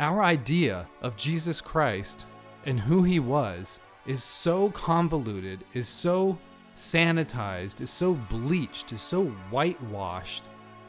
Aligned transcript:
Our 0.00 0.24
idea 0.24 0.88
of 1.02 1.16
Jesus 1.16 1.60
Christ 1.60 2.26
and 2.66 2.80
who 2.80 3.04
he 3.04 3.20
was 3.20 3.78
is 4.06 4.24
so 4.24 4.70
convoluted, 4.70 5.62
is 5.72 5.86
so 5.86 6.36
sanitized, 6.74 7.80
is 7.80 7.90
so 7.90 8.14
bleached, 8.14 8.92
is 8.92 9.00
so 9.00 9.26
whitewashed, 9.50 10.42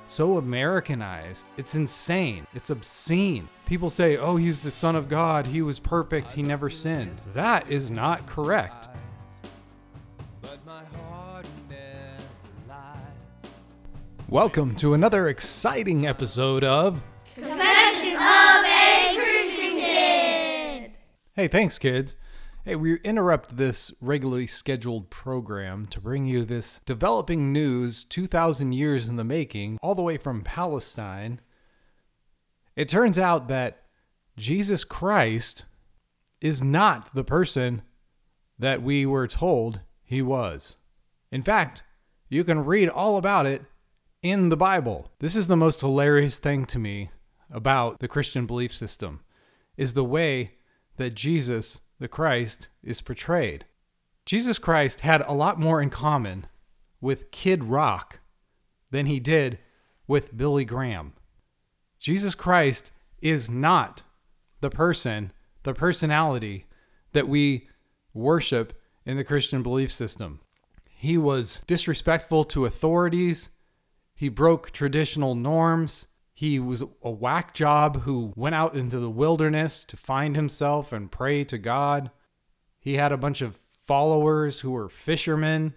so 0.07 0.37
Americanized. 0.37 1.45
It's 1.55 1.75
insane. 1.75 2.47
It's 2.55 2.71
obscene. 2.71 3.47
People 3.67 3.91
say, 3.91 4.17
oh, 4.17 4.37
he's 4.37 4.63
the 4.63 4.71
Son 4.71 4.95
of 4.95 5.07
God. 5.07 5.45
He 5.45 5.61
was 5.61 5.77
perfect. 5.77 6.33
He 6.33 6.41
never 6.41 6.71
sinned. 6.71 7.15
That 7.35 7.69
is 7.69 7.91
not 7.91 8.25
correct. 8.25 8.87
Welcome 14.29 14.75
to 14.77 14.95
another 14.95 15.27
exciting 15.27 16.07
episode 16.07 16.63
of 16.63 17.03
Hey, 21.37 21.49
thanks, 21.49 21.77
kids. 21.77 22.15
Hey, 22.63 22.77
we 22.77 22.95
interrupt 22.99 23.57
this 23.57 23.91
regularly 23.99 24.47
scheduled 24.47 25.09
program 25.09 25.85
to 25.87 25.99
bring 25.99 26.23
you 26.23 26.45
this 26.45 26.79
developing 26.85 27.51
news 27.51 28.05
2,000 28.05 28.71
years 28.71 29.09
in 29.09 29.17
the 29.17 29.25
making, 29.25 29.77
all 29.81 29.95
the 29.95 30.01
way 30.01 30.15
from 30.15 30.45
Palestine. 30.45 31.41
It 32.77 32.87
turns 32.87 33.19
out 33.19 33.49
that 33.49 33.83
Jesus 34.37 34.85
Christ 34.85 35.65
is 36.39 36.63
not 36.63 37.13
the 37.13 37.25
person 37.25 37.81
that 38.57 38.81
we 38.81 39.05
were 39.05 39.27
told 39.27 39.81
he 40.05 40.21
was. 40.21 40.77
In 41.33 41.41
fact, 41.41 41.83
you 42.29 42.45
can 42.45 42.63
read 42.63 42.87
all 42.87 43.17
about 43.17 43.45
it 43.45 43.63
in 44.21 44.47
the 44.47 44.55
Bible. 44.55 45.11
This 45.19 45.35
is 45.35 45.49
the 45.49 45.57
most 45.57 45.81
hilarious 45.81 46.39
thing 46.39 46.65
to 46.67 46.79
me 46.79 47.09
about 47.51 47.99
the 47.99 48.07
Christian 48.07 48.45
belief 48.45 48.73
system 48.73 49.19
is 49.75 49.95
the 49.95 50.05
way 50.05 50.53
that 50.97 51.15
Jesus 51.15 51.79
the 51.99 52.07
Christ 52.07 52.67
is 52.83 53.01
portrayed. 53.01 53.65
Jesus 54.25 54.59
Christ 54.59 55.01
had 55.01 55.21
a 55.21 55.33
lot 55.33 55.59
more 55.59 55.81
in 55.81 55.89
common 55.89 56.47
with 56.99 57.31
Kid 57.31 57.63
Rock 57.63 58.19
than 58.91 59.05
he 59.05 59.19
did 59.19 59.59
with 60.07 60.35
Billy 60.35 60.65
Graham. 60.65 61.13
Jesus 61.99 62.35
Christ 62.35 62.91
is 63.21 63.49
not 63.49 64.03
the 64.61 64.69
person, 64.69 65.31
the 65.63 65.73
personality 65.73 66.65
that 67.13 67.27
we 67.27 67.67
worship 68.13 68.79
in 69.05 69.17
the 69.17 69.23
Christian 69.23 69.63
belief 69.63 69.91
system. 69.91 70.39
He 70.89 71.17
was 71.17 71.61
disrespectful 71.67 72.45
to 72.45 72.65
authorities. 72.65 73.49
He 74.15 74.29
broke 74.29 74.71
traditional 74.71 75.35
norms. 75.35 76.07
He 76.37 76.59
was 76.59 76.83
a 77.01 77.09
whack 77.09 77.53
job 77.53 78.01
who 78.01 78.33
went 78.35 78.55
out 78.55 78.75
into 78.75 78.99
the 78.99 79.09
wilderness 79.09 79.85
to 79.85 79.95
find 79.95 80.35
himself 80.35 80.91
and 80.91 81.09
pray 81.09 81.45
to 81.45 81.57
God. 81.57 82.11
He 82.77 82.95
had 82.95 83.13
a 83.13 83.17
bunch 83.17 83.41
of 83.41 83.57
followers 83.79 84.59
who 84.59 84.71
were 84.71 84.89
fishermen. 84.89 85.73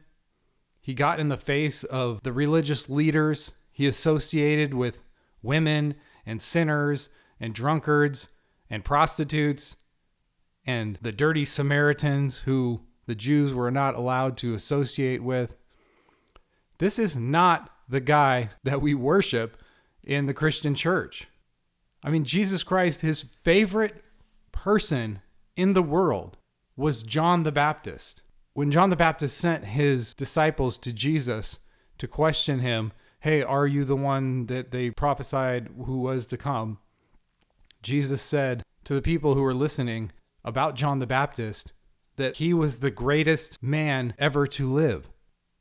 He 0.80 0.94
got 0.94 1.20
in 1.20 1.28
the 1.28 1.36
face 1.36 1.84
of 1.84 2.24
the 2.24 2.32
religious 2.32 2.90
leaders. 2.90 3.52
He 3.70 3.86
associated 3.86 4.74
with 4.74 5.04
women 5.42 5.94
and 6.26 6.42
sinners 6.42 7.08
and 7.38 7.54
drunkards 7.54 8.28
and 8.68 8.84
prostitutes 8.84 9.76
and 10.66 10.98
the 11.00 11.12
dirty 11.12 11.44
Samaritans 11.44 12.40
who 12.40 12.80
the 13.06 13.14
Jews 13.14 13.54
were 13.54 13.70
not 13.70 13.94
allowed 13.94 14.36
to 14.38 14.54
associate 14.54 15.22
with. 15.22 15.56
This 16.78 16.98
is 16.98 17.16
not 17.16 17.70
the 17.88 18.00
guy 18.00 18.50
that 18.64 18.82
we 18.82 18.92
worship 18.92 19.57
in 20.08 20.26
the 20.26 20.34
Christian 20.34 20.74
church. 20.74 21.28
I 22.02 22.10
mean, 22.10 22.24
Jesus 22.24 22.64
Christ, 22.64 23.02
his 23.02 23.22
favorite 23.22 24.02
person 24.50 25.20
in 25.54 25.74
the 25.74 25.82
world 25.82 26.38
was 26.76 27.02
John 27.02 27.42
the 27.42 27.52
Baptist. 27.52 28.22
When 28.54 28.70
John 28.70 28.90
the 28.90 28.96
Baptist 28.96 29.36
sent 29.36 29.66
his 29.66 30.14
disciples 30.14 30.78
to 30.78 30.92
Jesus 30.92 31.60
to 31.98 32.08
question 32.08 32.60
him, 32.60 32.92
hey, 33.20 33.42
are 33.42 33.66
you 33.66 33.84
the 33.84 33.96
one 33.96 34.46
that 34.46 34.70
they 34.70 34.90
prophesied 34.90 35.68
who 35.84 36.00
was 36.00 36.24
to 36.26 36.36
come? 36.36 36.78
Jesus 37.82 38.22
said 38.22 38.62
to 38.84 38.94
the 38.94 39.02
people 39.02 39.34
who 39.34 39.42
were 39.42 39.54
listening 39.54 40.10
about 40.44 40.74
John 40.74 41.00
the 41.00 41.06
Baptist 41.06 41.72
that 42.16 42.36
he 42.36 42.54
was 42.54 42.78
the 42.78 42.90
greatest 42.90 43.62
man 43.62 44.14
ever 44.18 44.46
to 44.46 44.72
live. 44.72 45.10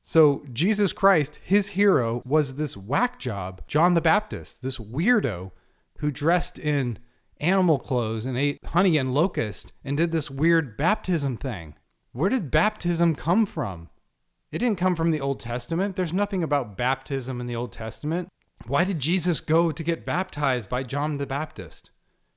So 0.08 0.46
Jesus 0.54 0.94
Christ, 0.94 1.38
his 1.44 1.68
hero, 1.68 2.22
was 2.26 2.56
this 2.56 2.78
whack 2.78 3.20
job, 3.20 3.62
John 3.68 3.94
the 3.94 4.00
Baptist, 4.00 4.62
this 4.62 4.78
weirdo 4.78 5.52
who 5.98 6.12
dressed 6.12 6.58
in 6.58 7.00
animal 7.42 7.78
clothes 7.78 8.26
and 8.26 8.38
ate 8.38 8.58
honey 8.68 8.96
and 8.96 9.14
locust 9.14 9.74
and 9.84 9.98
did 9.98 10.14
this 10.14 10.32
weird 10.32 10.78
baptism 10.78 11.36
thing. 11.36 11.76
Where 12.14 12.30
did 12.30 12.52
baptism 12.52 13.16
come 13.16 13.46
from? 13.46 13.90
It 14.50 14.60
didn't 14.60 14.78
come 14.78 14.96
from 14.96 15.12
the 15.12 15.20
Old 15.20 15.42
Testament. 15.42 15.98
There's 15.98 16.14
nothing 16.14 16.42
about 16.42 16.78
baptism 16.78 17.42
in 17.42 17.46
the 17.48 17.58
Old 17.58 17.74
Testament. 17.74 18.30
Why 18.66 18.86
did 18.86 19.00
Jesus 19.00 19.42
go 19.42 19.74
to 19.74 19.84
get 19.84 20.06
baptized 20.06 20.70
by 20.70 20.84
John 20.84 21.18
the 21.18 21.28
Baptist? 21.28 21.92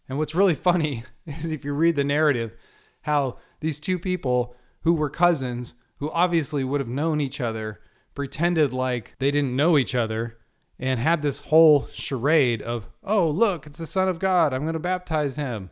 And 0.09 0.19
what's 0.19 0.35
really 0.35 0.57
funny 0.57 1.05
is 1.25 1.53
if 1.53 1.65
you 1.65 1.73
read 1.73 1.95
the 1.95 2.03
narrative, 2.03 2.57
how 3.03 3.39
these 3.61 3.79
two 3.79 4.01
people 4.01 4.57
who 4.81 4.95
were 4.95 5.09
cousins 5.09 5.75
who 6.01 6.11
obviously 6.11 6.65
would 6.65 6.81
have 6.81 6.89
known 6.89 7.21
each 7.21 7.41
other, 7.41 7.81
pretended 8.15 8.73
like 8.73 9.15
they 9.19 9.31
didn't 9.31 9.55
know 9.55 9.79
each 9.79 9.95
other, 9.95 10.39
and 10.79 10.99
had 10.99 11.23
this 11.23 11.41
whole 11.41 11.87
charade 11.93 12.63
of, 12.63 12.89
oh, 13.05 13.29
look, 13.31 13.67
it's 13.67 13.79
the 13.79 13.87
Son 13.87 14.09
of 14.09 14.19
God. 14.19 14.53
I'm 14.53 14.63
going 14.63 14.73
to 14.73 14.81
baptize 14.81 15.37
him. 15.37 15.71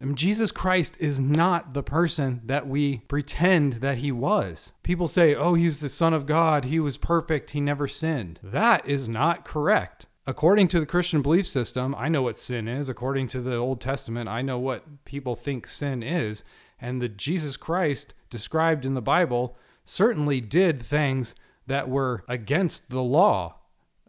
And 0.00 0.16
Jesus 0.16 0.52
Christ 0.52 0.96
is 1.00 1.18
not 1.18 1.74
the 1.74 1.82
person 1.82 2.40
that 2.44 2.68
we 2.68 2.98
pretend 3.08 3.74
that 3.74 3.98
he 3.98 4.12
was. 4.12 4.72
People 4.84 5.08
say, 5.08 5.34
oh, 5.34 5.54
he's 5.54 5.80
the 5.80 5.88
Son 5.88 6.14
of 6.14 6.26
God. 6.26 6.66
He 6.66 6.78
was 6.78 6.96
perfect. 6.96 7.50
He 7.50 7.60
never 7.60 7.88
sinned. 7.88 8.38
That 8.42 8.86
is 8.86 9.08
not 9.08 9.44
correct. 9.44 10.06
According 10.26 10.68
to 10.68 10.80
the 10.80 10.86
Christian 10.86 11.22
belief 11.22 11.46
system, 11.46 11.94
I 11.96 12.10
know 12.10 12.22
what 12.22 12.36
sin 12.36 12.68
is. 12.68 12.88
According 12.88 13.28
to 13.28 13.40
the 13.40 13.56
Old 13.56 13.80
Testament, 13.80 14.28
I 14.28 14.42
know 14.42 14.58
what 14.58 15.04
people 15.06 15.34
think 15.34 15.66
sin 15.66 16.02
is. 16.02 16.44
And 16.80 17.02
the 17.02 17.08
Jesus 17.08 17.56
Christ 17.56 18.14
described 18.30 18.84
in 18.84 18.94
the 18.94 19.02
Bible 19.02 19.56
certainly 19.84 20.40
did 20.40 20.82
things 20.82 21.34
that 21.66 21.88
were 21.88 22.24
against 22.28 22.90
the 22.90 23.02
law, 23.02 23.56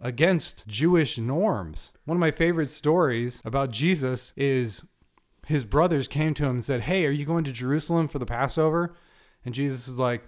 against 0.02 0.68
Jewish 0.68 1.18
norms. 1.18 1.92
One 2.06 2.18
of 2.18 2.22
my 2.22 2.32
favorite 2.32 2.70
stories 2.70 3.42
about 3.46 3.72
Jesus 3.72 4.34
is 4.36 4.84
his 5.46 5.64
brothers 5.64 6.08
came 6.08 6.34
to 6.36 6.46
him 6.46 6.52
and 6.52 6.66
said, 6.66 6.82
Hey, 6.82 7.06
are 7.06 7.12
you 7.12 7.26
going 7.26 7.44
to 7.46 7.52
Jerusalem 7.52 8.08
for 8.08 8.20
the 8.20 8.26
Passover? 8.26 8.96
And 9.44 9.54
Jesus 9.54 9.88
is 9.88 9.98
like, 9.98 10.24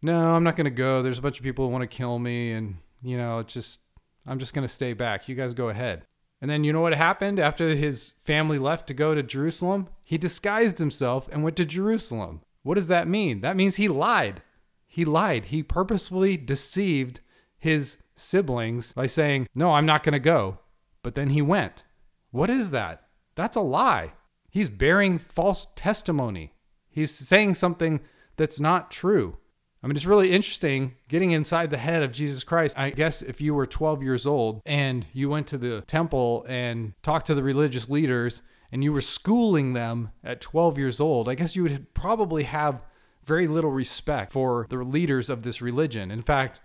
No, 0.00 0.34
I'm 0.34 0.44
not 0.44 0.56
going 0.56 0.66
to 0.66 0.70
go. 0.70 1.02
There's 1.02 1.18
a 1.18 1.22
bunch 1.22 1.38
of 1.38 1.44
people 1.44 1.66
who 1.66 1.72
want 1.72 1.82
to 1.82 1.96
kill 1.96 2.18
me. 2.18 2.52
And, 2.52 2.76
you 3.02 3.16
know, 3.16 3.42
just, 3.42 3.80
I'm 4.26 4.38
just 4.38 4.54
going 4.54 4.66
to 4.66 4.72
stay 4.72 4.92
back. 4.92 5.28
You 5.28 5.34
guys 5.34 5.54
go 5.54 5.70
ahead. 5.70 6.04
And 6.40 6.50
then 6.50 6.64
you 6.64 6.72
know 6.72 6.80
what 6.80 6.94
happened 6.94 7.38
after 7.38 7.74
his 7.74 8.14
family 8.24 8.58
left 8.58 8.86
to 8.86 8.94
go 8.94 9.14
to 9.14 9.22
Jerusalem? 9.22 9.88
He 10.04 10.16
disguised 10.16 10.78
himself 10.78 11.28
and 11.30 11.42
went 11.42 11.56
to 11.56 11.64
Jerusalem. 11.64 12.40
What 12.62 12.76
does 12.76 12.86
that 12.86 13.08
mean? 13.08 13.40
That 13.42 13.56
means 13.56 13.76
he 13.76 13.88
lied. 13.88 14.42
He 14.86 15.04
lied. 15.04 15.46
He 15.46 15.62
purposefully 15.62 16.36
deceived 16.36 17.20
his 17.58 17.98
siblings 18.14 18.92
by 18.92 19.06
saying, 19.06 19.48
No, 19.54 19.72
I'm 19.72 19.86
not 19.86 20.02
going 20.02 20.14
to 20.14 20.18
go. 20.18 20.58
But 21.02 21.14
then 21.14 21.30
he 21.30 21.42
went. 21.42 21.84
What 22.30 22.50
is 22.50 22.70
that? 22.70 23.04
That's 23.34 23.56
a 23.56 23.60
lie. 23.60 24.12
He's 24.50 24.68
bearing 24.68 25.18
false 25.18 25.66
testimony. 25.76 26.54
He's 26.88 27.14
saying 27.14 27.54
something 27.54 28.00
that's 28.36 28.60
not 28.60 28.90
true. 28.90 29.38
I 29.82 29.86
mean, 29.86 29.96
it's 29.96 30.06
really 30.06 30.30
interesting 30.30 30.94
getting 31.08 31.30
inside 31.30 31.70
the 31.70 31.78
head 31.78 32.02
of 32.02 32.12
Jesus 32.12 32.44
Christ. 32.44 32.78
I 32.78 32.90
guess 32.90 33.22
if 33.22 33.40
you 33.40 33.54
were 33.54 33.66
12 33.66 34.02
years 34.02 34.26
old 34.26 34.60
and 34.66 35.06
you 35.12 35.30
went 35.30 35.46
to 35.48 35.58
the 35.58 35.80
temple 35.82 36.44
and 36.48 36.92
talked 37.02 37.26
to 37.28 37.34
the 37.34 37.42
religious 37.42 37.88
leaders 37.88 38.42
and 38.72 38.84
you 38.84 38.92
were 38.92 39.00
schooling 39.00 39.72
them 39.72 40.10
at 40.22 40.42
12 40.42 40.76
years 40.76 41.00
old, 41.00 41.28
I 41.28 41.34
guess 41.34 41.56
you 41.56 41.62
would 41.62 41.94
probably 41.94 42.42
have 42.44 42.84
very 43.24 43.46
little 43.46 43.70
respect 43.70 44.32
for 44.32 44.66
the 44.68 44.76
leaders 44.76 45.30
of 45.30 45.42
this 45.42 45.62
religion. 45.62 46.10
In 46.10 46.22
fact, 46.22 46.60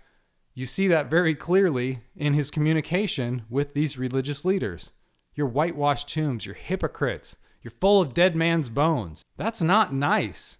you 0.52 0.66
see 0.66 0.88
that 0.88 1.10
very 1.10 1.34
clearly 1.34 2.00
in 2.16 2.34
his 2.34 2.50
communication 2.50 3.42
with 3.48 3.72
these 3.72 3.98
religious 3.98 4.44
leaders. 4.44 4.90
You're 5.34 5.46
whitewashed 5.46 6.08
tombs, 6.08 6.44
you're 6.46 6.54
hypocrites, 6.54 7.36
you're 7.62 7.72
full 7.80 8.00
of 8.00 8.14
dead 8.14 8.36
man's 8.36 8.68
bones. 8.68 9.24
That's 9.36 9.62
not 9.62 9.92
nice. 9.92 10.58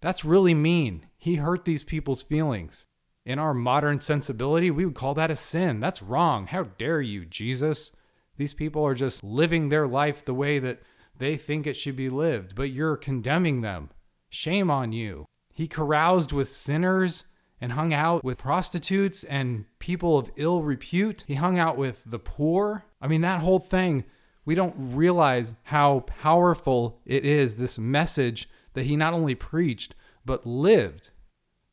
That's 0.00 0.24
really 0.24 0.54
mean. 0.54 1.06
He 1.26 1.34
hurt 1.34 1.64
these 1.64 1.82
people's 1.82 2.22
feelings. 2.22 2.86
In 3.24 3.40
our 3.40 3.52
modern 3.52 4.00
sensibility, 4.00 4.70
we 4.70 4.86
would 4.86 4.94
call 4.94 5.12
that 5.14 5.28
a 5.28 5.34
sin. 5.34 5.80
That's 5.80 6.00
wrong. 6.00 6.46
How 6.46 6.62
dare 6.62 7.00
you, 7.00 7.24
Jesus? 7.24 7.90
These 8.36 8.54
people 8.54 8.86
are 8.86 8.94
just 8.94 9.24
living 9.24 9.68
their 9.68 9.88
life 9.88 10.24
the 10.24 10.32
way 10.32 10.60
that 10.60 10.82
they 11.18 11.36
think 11.36 11.66
it 11.66 11.76
should 11.76 11.96
be 11.96 12.08
lived, 12.08 12.54
but 12.54 12.70
you're 12.70 12.96
condemning 12.96 13.60
them. 13.60 13.90
Shame 14.28 14.70
on 14.70 14.92
you. 14.92 15.26
He 15.52 15.66
caroused 15.66 16.30
with 16.30 16.46
sinners 16.46 17.24
and 17.60 17.72
hung 17.72 17.92
out 17.92 18.22
with 18.22 18.38
prostitutes 18.38 19.24
and 19.24 19.64
people 19.80 20.18
of 20.18 20.30
ill 20.36 20.62
repute. 20.62 21.24
He 21.26 21.34
hung 21.34 21.58
out 21.58 21.76
with 21.76 22.04
the 22.06 22.20
poor. 22.20 22.84
I 23.00 23.08
mean, 23.08 23.22
that 23.22 23.40
whole 23.40 23.58
thing 23.58 24.04
we 24.44 24.54
don't 24.54 24.76
realize 24.94 25.54
how 25.64 26.04
powerful 26.06 27.00
it 27.04 27.24
is, 27.24 27.56
this 27.56 27.80
message 27.80 28.48
that 28.74 28.86
he 28.86 28.94
not 28.94 29.12
only 29.12 29.34
preached, 29.34 29.96
but 30.24 30.46
lived. 30.46 31.10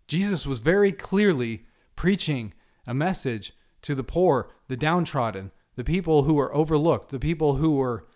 Jesus 0.07 0.45
was 0.45 0.59
very 0.59 0.91
clearly 0.91 1.65
preaching 1.95 2.53
a 2.85 2.93
message 2.93 3.53
to 3.81 3.95
the 3.95 4.03
poor, 4.03 4.49
the 4.67 4.77
downtrodden, 4.77 5.51
the 5.75 5.83
people 5.83 6.23
who 6.23 6.35
were 6.35 6.53
overlooked, 6.53 7.09
the 7.09 7.19
people 7.19 7.55
who 7.55 7.75
were 7.75 8.07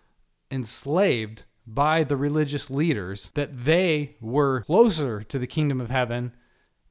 enslaved 0.51 1.44
by 1.66 2.04
the 2.04 2.16
religious 2.16 2.69
leaders, 2.69 3.31
that 3.34 3.66
they 3.66 4.16
were 4.22 4.62
closer 4.62 5.22
to 5.24 5.38
the 5.38 5.48
kingdom 5.48 5.81
of 5.81 5.89
heaven 5.89 6.31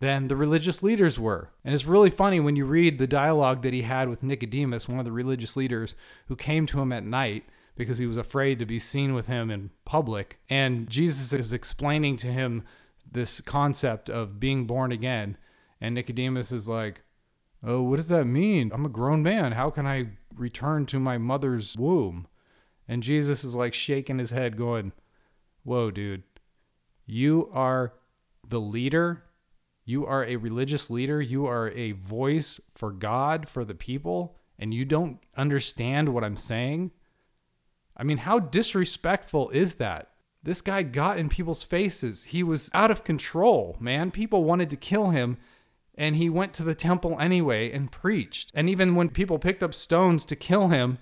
than 0.00 0.28
the 0.28 0.36
religious 0.36 0.82
leaders 0.82 1.18
were. 1.18 1.50
And 1.64 1.74
it's 1.74 1.86
really 1.86 2.10
funny 2.10 2.40
when 2.40 2.56
you 2.56 2.66
read 2.66 2.98
the 2.98 3.06
dialogue 3.06 3.62
that 3.62 3.72
he 3.72 3.82
had 3.82 4.08
with 4.08 4.22
Nicodemus, 4.22 4.88
one 4.88 4.98
of 4.98 5.06
the 5.06 5.12
religious 5.12 5.56
leaders 5.56 5.96
who 6.26 6.36
came 6.36 6.66
to 6.66 6.80
him 6.80 6.92
at 6.92 7.04
night 7.04 7.44
because 7.76 7.98
he 7.98 8.06
was 8.06 8.16
afraid 8.16 8.58
to 8.58 8.66
be 8.66 8.78
seen 8.78 9.14
with 9.14 9.28
him 9.28 9.50
in 9.50 9.70
public. 9.84 10.38
And 10.50 10.88
Jesus 10.88 11.32
is 11.32 11.52
explaining 11.52 12.16
to 12.18 12.28
him 12.28 12.64
this 13.10 13.40
concept 13.40 14.10
of 14.10 14.40
being 14.40 14.66
born 14.66 14.92
again. 14.92 15.36
And 15.80 15.94
Nicodemus 15.94 16.52
is 16.52 16.68
like, 16.68 17.02
Oh, 17.62 17.82
what 17.82 17.96
does 17.96 18.08
that 18.08 18.26
mean? 18.26 18.70
I'm 18.72 18.84
a 18.84 18.90
grown 18.90 19.22
man. 19.22 19.52
How 19.52 19.70
can 19.70 19.86
I 19.86 20.10
return 20.34 20.86
to 20.86 21.00
my 21.00 21.18
mother's 21.18 21.76
womb? 21.76 22.28
And 22.86 23.02
Jesus 23.02 23.42
is 23.44 23.54
like 23.54 23.74
shaking 23.74 24.18
his 24.18 24.30
head, 24.30 24.56
going, 24.56 24.92
Whoa, 25.64 25.90
dude, 25.90 26.22
you 27.06 27.50
are 27.52 27.94
the 28.48 28.60
leader. 28.60 29.24
You 29.84 30.06
are 30.06 30.24
a 30.24 30.36
religious 30.36 30.90
leader. 30.90 31.20
You 31.20 31.46
are 31.46 31.70
a 31.70 31.92
voice 31.92 32.60
for 32.74 32.92
God, 32.92 33.48
for 33.48 33.64
the 33.64 33.74
people, 33.74 34.36
and 34.58 34.74
you 34.74 34.84
don't 34.84 35.18
understand 35.36 36.12
what 36.12 36.24
I'm 36.24 36.36
saying. 36.36 36.92
I 37.96 38.04
mean, 38.04 38.18
how 38.18 38.38
disrespectful 38.38 39.50
is 39.50 39.76
that? 39.76 40.10
This 40.46 40.62
guy 40.62 40.84
got 40.84 41.18
in 41.18 41.28
people's 41.28 41.64
faces. 41.64 42.22
He 42.22 42.44
was 42.44 42.70
out 42.72 42.92
of 42.92 43.02
control, 43.02 43.76
man. 43.80 44.12
People 44.12 44.44
wanted 44.44 44.70
to 44.70 44.76
kill 44.76 45.10
him, 45.10 45.38
and 45.96 46.14
he 46.14 46.30
went 46.30 46.52
to 46.54 46.62
the 46.62 46.76
temple 46.76 47.18
anyway 47.18 47.72
and 47.72 47.90
preached. 47.90 48.52
And 48.54 48.70
even 48.70 48.94
when 48.94 49.08
people 49.08 49.40
picked 49.40 49.64
up 49.64 49.74
stones 49.74 50.24
to 50.26 50.36
kill 50.36 50.68
him, 50.68 50.98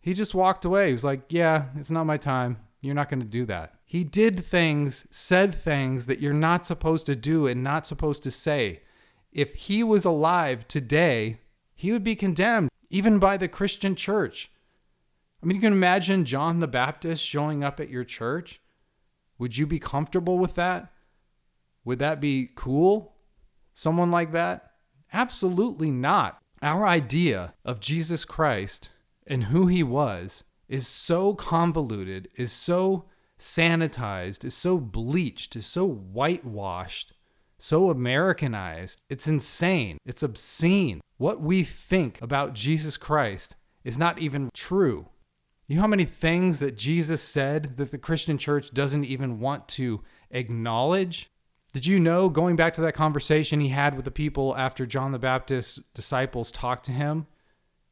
he 0.00 0.12
just 0.12 0.34
walked 0.34 0.64
away. 0.64 0.88
He 0.88 0.92
was 0.92 1.04
like, 1.04 1.26
Yeah, 1.28 1.66
it's 1.76 1.92
not 1.92 2.02
my 2.02 2.16
time. 2.16 2.58
You're 2.80 2.96
not 2.96 3.08
going 3.08 3.20
to 3.20 3.26
do 3.26 3.46
that. 3.46 3.74
He 3.84 4.02
did 4.02 4.44
things, 4.44 5.06
said 5.08 5.54
things 5.54 6.06
that 6.06 6.18
you're 6.18 6.32
not 6.32 6.66
supposed 6.66 7.06
to 7.06 7.14
do 7.14 7.46
and 7.46 7.62
not 7.62 7.86
supposed 7.86 8.24
to 8.24 8.32
say. 8.32 8.82
If 9.30 9.54
he 9.54 9.84
was 9.84 10.04
alive 10.04 10.66
today, 10.66 11.38
he 11.76 11.92
would 11.92 12.02
be 12.02 12.16
condemned, 12.16 12.70
even 12.90 13.20
by 13.20 13.36
the 13.36 13.46
Christian 13.46 13.94
church. 13.94 14.50
I 15.40 15.46
mean, 15.46 15.54
you 15.54 15.60
can 15.60 15.74
imagine 15.74 16.24
John 16.24 16.58
the 16.58 16.66
Baptist 16.66 17.24
showing 17.24 17.62
up 17.62 17.78
at 17.78 17.88
your 17.88 18.02
church. 18.02 18.60
Would 19.38 19.56
you 19.56 19.66
be 19.66 19.78
comfortable 19.78 20.38
with 20.38 20.54
that? 20.54 20.92
Would 21.84 21.98
that 21.98 22.20
be 22.20 22.50
cool? 22.54 23.16
Someone 23.72 24.10
like 24.10 24.32
that? 24.32 24.70
Absolutely 25.12 25.90
not. 25.90 26.38
Our 26.62 26.86
idea 26.86 27.54
of 27.64 27.80
Jesus 27.80 28.24
Christ 28.24 28.90
and 29.26 29.44
who 29.44 29.66
he 29.66 29.82
was 29.82 30.44
is 30.68 30.86
so 30.86 31.34
convoluted, 31.34 32.28
is 32.36 32.52
so 32.52 33.06
sanitized, 33.38 34.44
is 34.44 34.54
so 34.54 34.78
bleached, 34.78 35.56
is 35.56 35.66
so 35.66 35.86
whitewashed, 35.86 37.12
so 37.58 37.90
Americanized. 37.90 39.00
It's 39.10 39.28
insane. 39.28 39.98
It's 40.04 40.22
obscene. 40.22 41.00
What 41.18 41.40
we 41.40 41.64
think 41.64 42.20
about 42.22 42.54
Jesus 42.54 42.96
Christ 42.96 43.56
is 43.84 43.98
not 43.98 44.18
even 44.18 44.50
true. 44.54 45.08
You 45.66 45.76
know 45.76 45.82
how 45.82 45.88
many 45.88 46.04
things 46.04 46.58
that 46.60 46.76
Jesus 46.76 47.22
said 47.22 47.78
that 47.78 47.90
the 47.90 47.98
Christian 47.98 48.36
church 48.36 48.72
doesn't 48.72 49.04
even 49.04 49.40
want 49.40 49.66
to 49.68 50.02
acknowledge? 50.30 51.30
Did 51.72 51.86
you 51.86 51.98
know, 51.98 52.28
going 52.28 52.54
back 52.54 52.74
to 52.74 52.82
that 52.82 52.92
conversation 52.92 53.60
he 53.60 53.70
had 53.70 53.96
with 53.96 54.04
the 54.04 54.10
people 54.10 54.54
after 54.56 54.84
John 54.84 55.12
the 55.12 55.18
Baptist's 55.18 55.80
disciples 55.94 56.52
talked 56.52 56.84
to 56.86 56.92
him? 56.92 57.26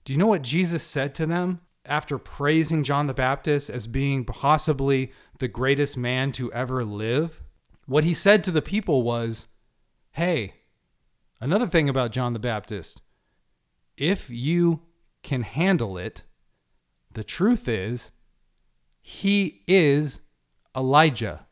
Do 0.04 0.12
you 0.12 0.19
know 0.19 0.26
what 0.26 0.42
Jesus 0.42 0.82
said 0.82 1.14
to 1.14 1.26
them 1.26 1.62
after 1.86 2.19
praising 2.19 2.84
John 2.84 3.06
the 3.06 3.14
Baptist 3.14 3.70
as 3.70 3.86
being 3.86 4.26
possibly 4.26 5.10
the 5.38 5.48
greatest 5.48 5.96
man 5.96 6.30
to 6.32 6.52
ever 6.52 6.84
live? 6.84 7.42
What 7.86 8.04
he 8.04 8.14
said 8.14 8.44
to 8.44 8.50
the 8.50 8.62
people 8.62 9.02
was, 9.02 9.48
Hey, 10.12 10.54
another 11.40 11.66
thing 11.66 11.88
about 11.88 12.12
John 12.12 12.34
the 12.34 12.38
Baptist, 12.38 13.00
if 13.96 14.28
you 14.28 14.82
can 15.22 15.42
handle 15.42 15.96
it, 15.96 16.22
the 17.14 17.24
truth 17.24 17.68
is, 17.68 18.10
he 19.00 19.62
is 19.66 20.20
Elijah. 20.76 21.46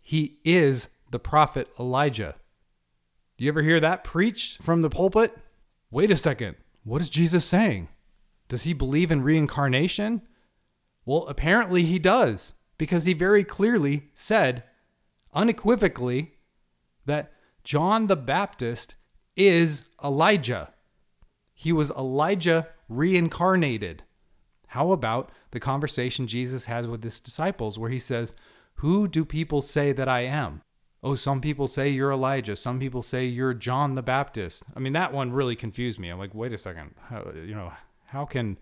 He 0.00 0.38
is 0.44 0.88
the 1.10 1.18
prophet 1.18 1.68
Elijah. 1.78 2.34
You 3.38 3.48
ever 3.48 3.62
hear 3.62 3.80
that 3.80 4.04
preached 4.04 4.62
from 4.62 4.82
the 4.82 4.90
pulpit? 4.90 5.36
Wait 5.90 6.10
a 6.10 6.16
second. 6.16 6.56
What 6.84 7.00
is 7.00 7.10
Jesus 7.10 7.44
saying? 7.44 7.88
Does 8.48 8.62
he 8.64 8.72
believe 8.72 9.10
in 9.10 9.22
reincarnation? 9.22 10.22
Well, 11.04 11.26
apparently 11.26 11.84
he 11.84 11.98
does, 11.98 12.52
because 12.78 13.04
he 13.04 13.14
very 13.14 13.44
clearly 13.44 14.10
said, 14.14 14.64
unequivocally, 15.34 16.34
that 17.06 17.32
John 17.64 18.06
the 18.06 18.16
Baptist 18.16 18.94
is 19.36 19.84
Elijah. 20.04 20.72
He 21.54 21.72
was 21.72 21.90
Elijah 21.90 22.68
reincarnated. 22.88 24.02
How 24.72 24.92
about 24.92 25.32
the 25.50 25.60
conversation 25.60 26.26
Jesus 26.26 26.64
has 26.64 26.88
with 26.88 27.04
his 27.04 27.20
disciples 27.20 27.78
where 27.78 27.90
he 27.90 27.98
says, 27.98 28.34
Who 28.76 29.06
do 29.06 29.22
people 29.22 29.60
say 29.60 29.92
that 29.92 30.08
I 30.08 30.20
am? 30.20 30.62
Oh, 31.02 31.14
some 31.14 31.42
people 31.42 31.68
say 31.68 31.90
you're 31.90 32.10
Elijah. 32.10 32.56
Some 32.56 32.80
people 32.80 33.02
say 33.02 33.26
you're 33.26 33.52
John 33.52 33.96
the 33.96 34.02
Baptist. 34.02 34.62
I 34.74 34.80
mean, 34.80 34.94
that 34.94 35.12
one 35.12 35.30
really 35.30 35.56
confused 35.56 35.98
me. 35.98 36.08
I'm 36.08 36.18
like, 36.18 36.34
wait 36.34 36.54
a 36.54 36.56
second. 36.56 36.94
How, 37.10 37.30
you 37.34 37.54
know, 37.54 37.70
how 38.06 38.24
can 38.24 38.58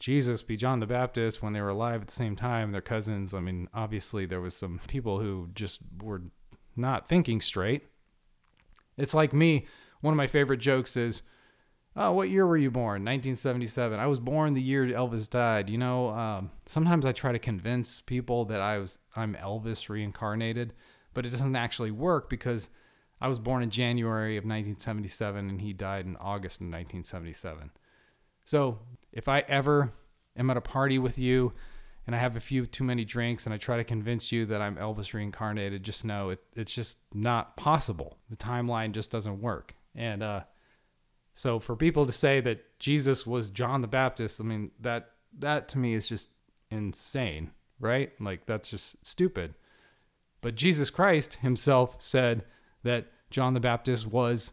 Jesus 0.00 0.42
be 0.42 0.56
John 0.56 0.80
the 0.80 0.86
Baptist 0.86 1.44
when 1.44 1.52
they 1.52 1.60
were 1.60 1.68
alive 1.68 2.00
at 2.00 2.08
the 2.08 2.12
same 2.12 2.34
time? 2.34 2.72
They're 2.72 2.80
cousins. 2.80 3.34
I 3.34 3.40
mean, 3.40 3.68
obviously, 3.72 4.26
there 4.26 4.40
was 4.40 4.56
some 4.56 4.80
people 4.88 5.20
who 5.20 5.48
just 5.54 5.78
were 6.02 6.22
not 6.74 7.08
thinking 7.08 7.40
straight. 7.40 7.84
It's 8.96 9.14
like 9.14 9.32
me. 9.32 9.68
One 10.00 10.12
of 10.12 10.16
my 10.18 10.26
favorite 10.26 10.58
jokes 10.58 10.96
is, 10.96 11.22
Oh, 11.96 12.10
what 12.12 12.28
year 12.28 12.46
were 12.46 12.56
you 12.56 12.72
born? 12.72 13.04
1977. 13.04 14.00
I 14.00 14.06
was 14.06 14.18
born 14.18 14.54
the 14.54 14.62
year 14.62 14.84
Elvis 14.86 15.30
died. 15.30 15.70
You 15.70 15.78
know, 15.78 16.10
um, 16.10 16.50
sometimes 16.66 17.06
I 17.06 17.12
try 17.12 17.30
to 17.30 17.38
convince 17.38 18.00
people 18.00 18.44
that 18.46 18.60
I 18.60 18.78
was 18.78 18.98
I'm 19.14 19.34
Elvis 19.34 19.88
reincarnated, 19.88 20.74
but 21.12 21.24
it 21.24 21.30
doesn't 21.30 21.54
actually 21.54 21.92
work 21.92 22.28
because 22.28 22.68
I 23.20 23.28
was 23.28 23.38
born 23.38 23.62
in 23.62 23.70
January 23.70 24.36
of 24.36 24.42
1977 24.42 25.48
and 25.48 25.60
he 25.60 25.72
died 25.72 26.04
in 26.04 26.16
August 26.16 26.60
of 26.60 26.66
1977. 26.66 27.70
So 28.44 28.80
if 29.12 29.28
I 29.28 29.40
ever 29.48 29.92
am 30.36 30.50
at 30.50 30.56
a 30.56 30.60
party 30.60 30.98
with 30.98 31.16
you 31.16 31.52
and 32.06 32.16
I 32.16 32.18
have 32.18 32.34
a 32.34 32.40
few 32.40 32.66
too 32.66 32.84
many 32.84 33.04
drinks 33.04 33.46
and 33.46 33.54
I 33.54 33.58
try 33.58 33.76
to 33.76 33.84
convince 33.84 34.32
you 34.32 34.46
that 34.46 34.60
I'm 34.60 34.76
Elvis 34.76 35.14
reincarnated, 35.14 35.84
just 35.84 36.04
know 36.04 36.30
it, 36.30 36.40
it's 36.54 36.74
just 36.74 36.98
not 37.14 37.56
possible. 37.56 38.18
The 38.30 38.36
timeline 38.36 38.90
just 38.90 39.12
doesn't 39.12 39.40
work. 39.40 39.74
And 39.94 40.22
uh, 40.22 40.40
so 41.34 41.58
for 41.58 41.76
people 41.76 42.06
to 42.06 42.12
say 42.12 42.40
that 42.40 42.78
Jesus 42.78 43.26
was 43.26 43.50
John 43.50 43.80
the 43.80 43.88
Baptist, 43.88 44.40
I 44.40 44.44
mean 44.44 44.70
that 44.80 45.10
that 45.38 45.68
to 45.70 45.78
me 45.78 45.94
is 45.94 46.08
just 46.08 46.28
insane, 46.70 47.50
right? 47.80 48.12
Like 48.20 48.46
that's 48.46 48.70
just 48.70 49.04
stupid. 49.04 49.54
But 50.40 50.54
Jesus 50.54 50.90
Christ 50.90 51.34
himself 51.36 51.96
said 52.00 52.44
that 52.82 53.06
John 53.30 53.54
the 53.54 53.60
Baptist 53.60 54.06
was 54.06 54.52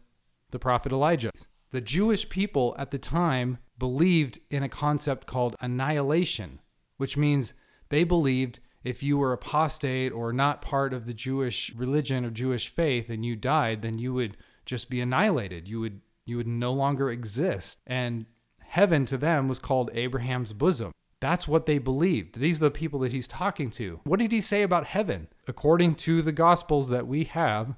the 0.50 0.58
prophet 0.58 0.90
Elijah. 0.92 1.30
The 1.70 1.80
Jewish 1.80 2.28
people 2.28 2.74
at 2.78 2.90
the 2.90 2.98
time 2.98 3.58
believed 3.78 4.40
in 4.50 4.62
a 4.62 4.68
concept 4.68 5.26
called 5.26 5.56
annihilation, 5.60 6.60
which 6.96 7.16
means 7.16 7.54
they 7.88 8.04
believed 8.04 8.58
if 8.84 9.02
you 9.02 9.16
were 9.16 9.32
apostate 9.32 10.12
or 10.12 10.32
not 10.32 10.62
part 10.62 10.92
of 10.92 11.06
the 11.06 11.14
Jewish 11.14 11.72
religion 11.74 12.24
or 12.24 12.30
Jewish 12.30 12.68
faith 12.68 13.08
and 13.08 13.24
you 13.24 13.36
died, 13.36 13.82
then 13.82 13.98
you 13.98 14.12
would 14.14 14.36
just 14.66 14.90
be 14.90 15.00
annihilated. 15.00 15.68
You 15.68 15.80
would 15.80 16.00
you 16.24 16.36
would 16.36 16.46
no 16.46 16.72
longer 16.72 17.10
exist. 17.10 17.80
And 17.86 18.26
heaven 18.60 19.06
to 19.06 19.16
them 19.16 19.48
was 19.48 19.58
called 19.58 19.90
Abraham's 19.94 20.52
bosom. 20.52 20.92
That's 21.20 21.46
what 21.46 21.66
they 21.66 21.78
believed. 21.78 22.38
These 22.38 22.60
are 22.60 22.64
the 22.64 22.70
people 22.70 23.00
that 23.00 23.12
he's 23.12 23.28
talking 23.28 23.70
to. 23.72 24.00
What 24.04 24.18
did 24.18 24.32
he 24.32 24.40
say 24.40 24.62
about 24.62 24.86
heaven? 24.86 25.28
According 25.46 25.94
to 25.96 26.20
the 26.20 26.32
gospels 26.32 26.88
that 26.88 27.06
we 27.06 27.24
have, 27.24 27.76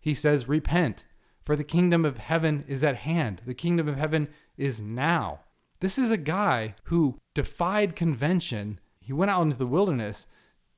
he 0.00 0.12
says, 0.12 0.48
Repent, 0.48 1.04
for 1.44 1.56
the 1.56 1.62
kingdom 1.62 2.04
of 2.04 2.18
heaven 2.18 2.64
is 2.66 2.82
at 2.82 2.96
hand. 2.96 3.42
The 3.46 3.54
kingdom 3.54 3.88
of 3.88 3.96
heaven 3.96 4.28
is 4.56 4.80
now. 4.80 5.40
This 5.80 5.98
is 5.98 6.10
a 6.10 6.16
guy 6.16 6.74
who 6.84 7.18
defied 7.34 7.94
convention. 7.94 8.80
He 9.00 9.12
went 9.12 9.30
out 9.30 9.42
into 9.42 9.58
the 9.58 9.66
wilderness 9.66 10.26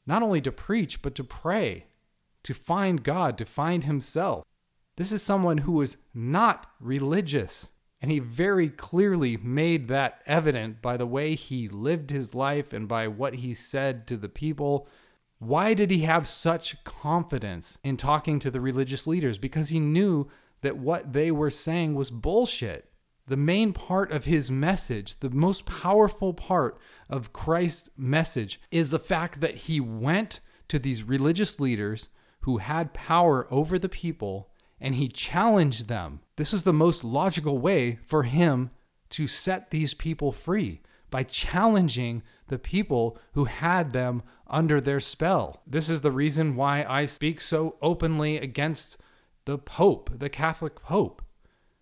not 0.07 0.23
only 0.23 0.41
to 0.41 0.53
preach, 0.53 1.03
but 1.03 1.15
to 1.17 1.25
pray, 1.25 1.87
to 2.43 2.55
find 2.55 3.03
God, 3.03 3.39
to 3.39 3.45
find 3.45 3.85
himself. 3.85 4.45
This 4.97 5.13
is 5.13 5.23
someone 5.23 5.59
who 5.59 5.73
was 5.73 5.97
not 6.15 6.71
religious. 6.81 7.71
And 8.01 8.11
he 8.11 8.19
very 8.19 8.69
clearly 8.69 9.37
made 9.37 9.89
that 9.89 10.23
evident 10.27 10.83
by 10.83 10.97
the 10.97 11.07
way 11.07 11.35
he 11.35 11.69
lived 11.69 12.11
his 12.11 12.35
life 12.35 12.73
and 12.73 12.87
by 12.87 13.09
what 13.09 13.35
he 13.35 13.55
said 13.55 14.07
to 14.07 14.17
the 14.17 14.29
people. 14.29 14.89
Why 15.39 15.75
did 15.75 15.91
he 15.91 16.01
have 16.01 16.27
such 16.27 16.83
confidence 16.85 17.79
in 17.85 17.97
talking 17.97 18.39
to 18.41 18.51
the 18.51 18.61
religious 18.61 19.07
leaders? 19.07 19.39
Because 19.39 19.71
he 19.71 19.81
knew 19.81 20.29
that 20.61 20.79
what 20.79 21.13
they 21.13 21.31
were 21.31 21.51
saying 21.51 21.95
was 21.95 22.11
bullshit. 22.11 22.91
The 23.27 23.37
main 23.37 23.73
part 23.73 24.13
of 24.13 24.25
his 24.25 24.51
message, 24.51 25.19
the 25.21 25.31
most 25.31 25.67
powerful 25.67 26.33
part 26.33 26.79
of 27.11 27.33
Christ's 27.33 27.91
message, 27.97 28.61
is 28.71 28.91
the 28.91 28.99
fact 28.99 29.41
that 29.41 29.57
he 29.57 29.81
went 29.81 30.41
to 30.69 30.79
these 30.79 31.03
religious 31.03 31.59
leaders 31.61 32.09
who 32.41 32.59
had 32.59 32.95
power 32.95 33.47
over 33.51 33.79
the 33.79 33.89
people 33.89 34.51
and 34.81 34.95
he 34.95 35.09
challenged 35.09 35.89
them. 35.89 36.21
This 36.37 36.53
is 36.53 36.65
the 36.65 36.73
most 36.73 37.05
logical 37.05 37.59
way 37.59 37.99
for 38.07 38.25
him 38.25 38.71
to 39.11 39.27
set 39.27 39.71
these 39.71 39.95
people 39.95 40.33
free 40.33 40.81
by 41.11 41.23
challenging 41.23 42.23
the 42.49 42.59
people 42.59 43.19
who 43.33 43.45
had 43.45 43.93
them 43.93 44.23
under 44.49 44.81
their 44.81 45.01
spell. 45.01 45.63
This 45.67 45.89
is 45.89 46.01
the 46.01 46.11
reason 46.11 46.57
why 46.57 46.85
I 46.89 47.07
speak 47.07 47.41
so 47.41 47.77
openly 47.81 48.37
against 48.37 48.99
the 49.45 49.59
Pope, 49.59 50.11
the 50.15 50.29
Catholic 50.29 50.81
Pope, 50.83 51.23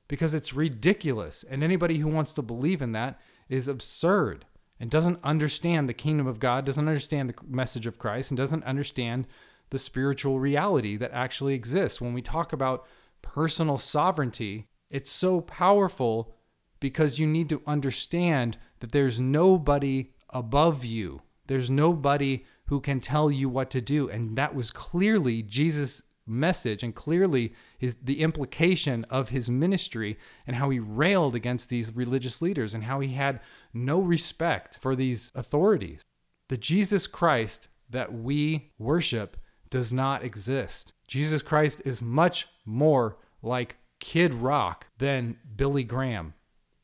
because 0.09 0.35
it's 0.35 0.55
ridiculous. 0.55 1.45
And 1.49 1.63
anybody 1.63 1.99
who 1.99 2.09
wants 2.09 2.33
to 2.35 2.43
believe 2.43 2.83
in 2.83 2.93
that 2.93 3.21
is 3.49 3.69
absurd 3.69 4.45
and 4.79 4.91
doesn't 4.91 5.21
understand 5.23 5.89
the 5.89 5.95
kingdom 5.95 6.27
of 6.27 6.39
God, 6.39 6.65
doesn't 6.67 6.89
understand 6.89 7.31
the 7.31 7.35
message 7.47 7.87
of 7.87 7.99
Christ, 7.99 8.31
and 8.31 8.39
doesn't 8.39 8.65
understand 8.65 9.27
the 9.71 9.79
spiritual 9.79 10.39
reality 10.39 10.97
that 10.97 11.13
actually 11.13 11.55
exists. 11.55 12.01
When 12.01 12.15
we 12.15 12.23
talk 12.23 12.53
about 12.53 12.87
personal 13.23 13.79
sovereignty, 13.79 14.69
it's 14.91 15.11
so 15.11 15.41
powerful 15.41 16.35
because 16.81 17.19
you 17.19 17.27
need 17.27 17.49
to 17.49 17.63
understand 17.67 18.59
that 18.81 18.93
there's 18.93 19.19
nobody 19.19 20.13
above 20.31 20.85
you. 20.85 21.23
There's 21.47 21.71
nobody 21.71 22.45
who 22.67 22.81
can 22.81 23.01
tell 23.01 23.31
you 23.31 23.49
what 23.49 23.71
to 23.71 23.81
do. 23.81 24.09
And 24.09 24.37
that 24.37 24.55
was 24.55 24.71
clearly 24.71 25.43
Jesus' 25.43 26.03
message 26.27 26.83
and 26.83 26.95
clearly 26.95 27.55
his 27.79 27.97
the 28.03 28.21
implication 28.21 29.05
of 29.11 29.29
his 29.29 29.51
ministry 29.51 30.19
and 30.47 30.57
how 30.57 30.71
he 30.71 30.79
railed 30.79 31.35
against 31.35 31.69
these 31.69 31.95
religious 31.95 32.41
leaders 32.41 32.73
and 32.73 32.85
how 32.85 33.01
he 33.01 33.13
had 33.13 33.41
no 33.75 34.01
respect 34.01 34.79
for 34.79 34.97
these 34.97 35.33
authorities. 35.35 36.03
The 36.49 36.57
Jesus 36.57 37.07
Christ 37.07 37.69
that 37.91 38.13
we 38.13 38.73
worship 38.79 39.37
does 39.75 39.93
not 39.93 40.23
exist. 40.23 40.93
Jesus 41.09 41.43
Christ 41.43 41.83
is 41.85 42.01
much 42.01 42.47
more 42.65 43.17
like 43.43 43.77
Kid 43.99 44.33
Rock 44.33 44.87
than 44.99 45.37
Billy 45.57 45.83
Graham. 45.83 46.35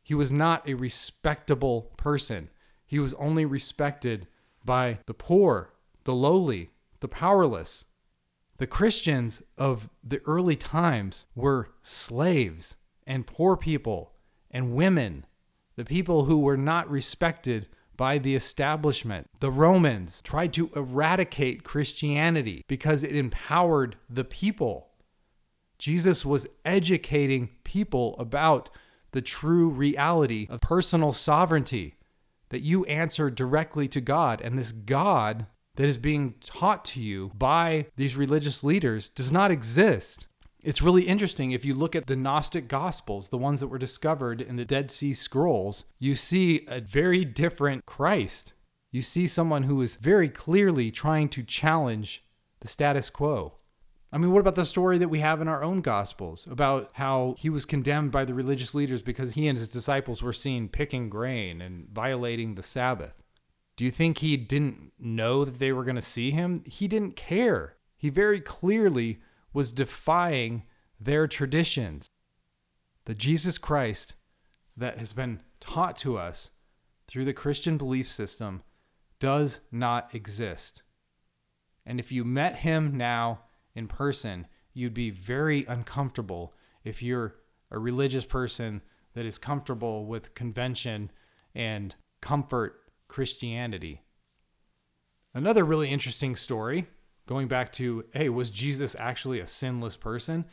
He 0.02 0.12
was 0.12 0.32
not 0.32 0.68
a 0.68 0.74
respectable 0.74 1.92
person. 1.96 2.50
He 2.84 2.98
was 2.98 3.14
only 3.14 3.44
respected 3.44 4.26
by 4.64 4.98
the 5.06 5.14
poor, 5.14 5.72
the 6.02 6.12
lowly, 6.12 6.70
the 6.98 7.06
powerless. 7.06 7.84
The 8.56 8.66
Christians 8.66 9.40
of 9.56 9.88
the 10.02 10.20
early 10.26 10.56
times 10.56 11.26
were 11.36 11.70
slaves 11.84 12.74
and 13.06 13.24
poor 13.24 13.56
people 13.56 14.14
and 14.50 14.74
women, 14.74 15.26
the 15.76 15.84
people 15.84 16.24
who 16.24 16.40
were 16.40 16.56
not 16.56 16.90
respected 16.90 17.68
by 18.00 18.16
the 18.16 18.34
establishment. 18.34 19.28
The 19.40 19.50
Romans 19.50 20.22
tried 20.22 20.54
to 20.54 20.70
eradicate 20.74 21.64
Christianity 21.64 22.64
because 22.66 23.04
it 23.04 23.14
empowered 23.14 23.94
the 24.08 24.24
people. 24.24 24.88
Jesus 25.78 26.24
was 26.24 26.46
educating 26.64 27.50
people 27.62 28.16
about 28.18 28.70
the 29.10 29.20
true 29.20 29.68
reality 29.68 30.46
of 30.48 30.62
personal 30.62 31.12
sovereignty, 31.12 31.96
that 32.48 32.62
you 32.62 32.86
answer 32.86 33.28
directly 33.28 33.86
to 33.88 34.00
God. 34.00 34.40
And 34.40 34.58
this 34.58 34.72
God 34.72 35.46
that 35.76 35.84
is 35.84 35.98
being 35.98 36.36
taught 36.40 36.86
to 36.86 37.02
you 37.02 37.32
by 37.34 37.84
these 37.96 38.16
religious 38.16 38.64
leaders 38.64 39.10
does 39.10 39.30
not 39.30 39.50
exist. 39.50 40.26
It's 40.62 40.82
really 40.82 41.04
interesting 41.04 41.52
if 41.52 41.64
you 41.64 41.74
look 41.74 41.96
at 41.96 42.06
the 42.06 42.16
Gnostic 42.16 42.68
Gospels, 42.68 43.30
the 43.30 43.38
ones 43.38 43.60
that 43.60 43.68
were 43.68 43.78
discovered 43.78 44.42
in 44.42 44.56
the 44.56 44.64
Dead 44.64 44.90
Sea 44.90 45.14
Scrolls, 45.14 45.84
you 45.98 46.14
see 46.14 46.66
a 46.68 46.80
very 46.80 47.24
different 47.24 47.86
Christ. 47.86 48.52
You 48.90 49.00
see 49.00 49.26
someone 49.26 49.62
who 49.62 49.80
is 49.80 49.96
very 49.96 50.28
clearly 50.28 50.90
trying 50.90 51.30
to 51.30 51.42
challenge 51.42 52.24
the 52.60 52.68
status 52.68 53.08
quo. 53.08 53.54
I 54.12 54.18
mean, 54.18 54.32
what 54.32 54.40
about 54.40 54.56
the 54.56 54.64
story 54.64 54.98
that 54.98 55.08
we 55.08 55.20
have 55.20 55.40
in 55.40 55.48
our 55.48 55.62
own 55.62 55.80
Gospels 55.80 56.46
about 56.50 56.90
how 56.94 57.36
he 57.38 57.48
was 57.48 57.64
condemned 57.64 58.10
by 58.10 58.26
the 58.26 58.34
religious 58.34 58.74
leaders 58.74 59.00
because 59.00 59.34
he 59.34 59.48
and 59.48 59.56
his 59.56 59.68
disciples 59.68 60.22
were 60.22 60.32
seen 60.32 60.68
picking 60.68 61.08
grain 61.08 61.62
and 61.62 61.88
violating 61.88 62.54
the 62.54 62.62
Sabbath? 62.62 63.22
Do 63.76 63.84
you 63.84 63.90
think 63.90 64.18
he 64.18 64.36
didn't 64.36 64.92
know 64.98 65.46
that 65.46 65.58
they 65.58 65.72
were 65.72 65.84
going 65.84 65.96
to 65.96 66.02
see 66.02 66.32
him? 66.32 66.62
He 66.66 66.86
didn't 66.86 67.16
care. 67.16 67.76
He 67.96 68.10
very 68.10 68.40
clearly 68.40 69.20
was 69.52 69.72
defying 69.72 70.64
their 71.00 71.26
traditions. 71.26 72.06
The 73.04 73.14
Jesus 73.14 73.58
Christ 73.58 74.14
that 74.76 74.98
has 74.98 75.12
been 75.12 75.40
taught 75.60 75.96
to 75.98 76.16
us 76.16 76.50
through 77.06 77.24
the 77.24 77.32
Christian 77.32 77.76
belief 77.76 78.10
system 78.10 78.62
does 79.18 79.60
not 79.70 80.14
exist. 80.14 80.82
And 81.84 81.98
if 81.98 82.12
you 82.12 82.24
met 82.24 82.56
him 82.56 82.96
now 82.96 83.40
in 83.74 83.88
person, 83.88 84.46
you'd 84.72 84.94
be 84.94 85.10
very 85.10 85.64
uncomfortable 85.66 86.54
if 86.84 87.02
you're 87.02 87.36
a 87.70 87.78
religious 87.78 88.26
person 88.26 88.82
that 89.14 89.26
is 89.26 89.38
comfortable 89.38 90.06
with 90.06 90.34
convention 90.34 91.10
and 91.54 91.94
comfort 92.20 92.80
Christianity. 93.08 94.02
Another 95.34 95.64
really 95.64 95.88
interesting 95.88 96.36
story 96.36 96.86
going 97.30 97.46
back 97.46 97.72
to, 97.72 98.04
hey, 98.12 98.28
was 98.28 98.50
Jesus 98.50 98.96
actually 98.98 99.38
a 99.38 99.46
sinless 99.46 99.94
person? 99.94 100.44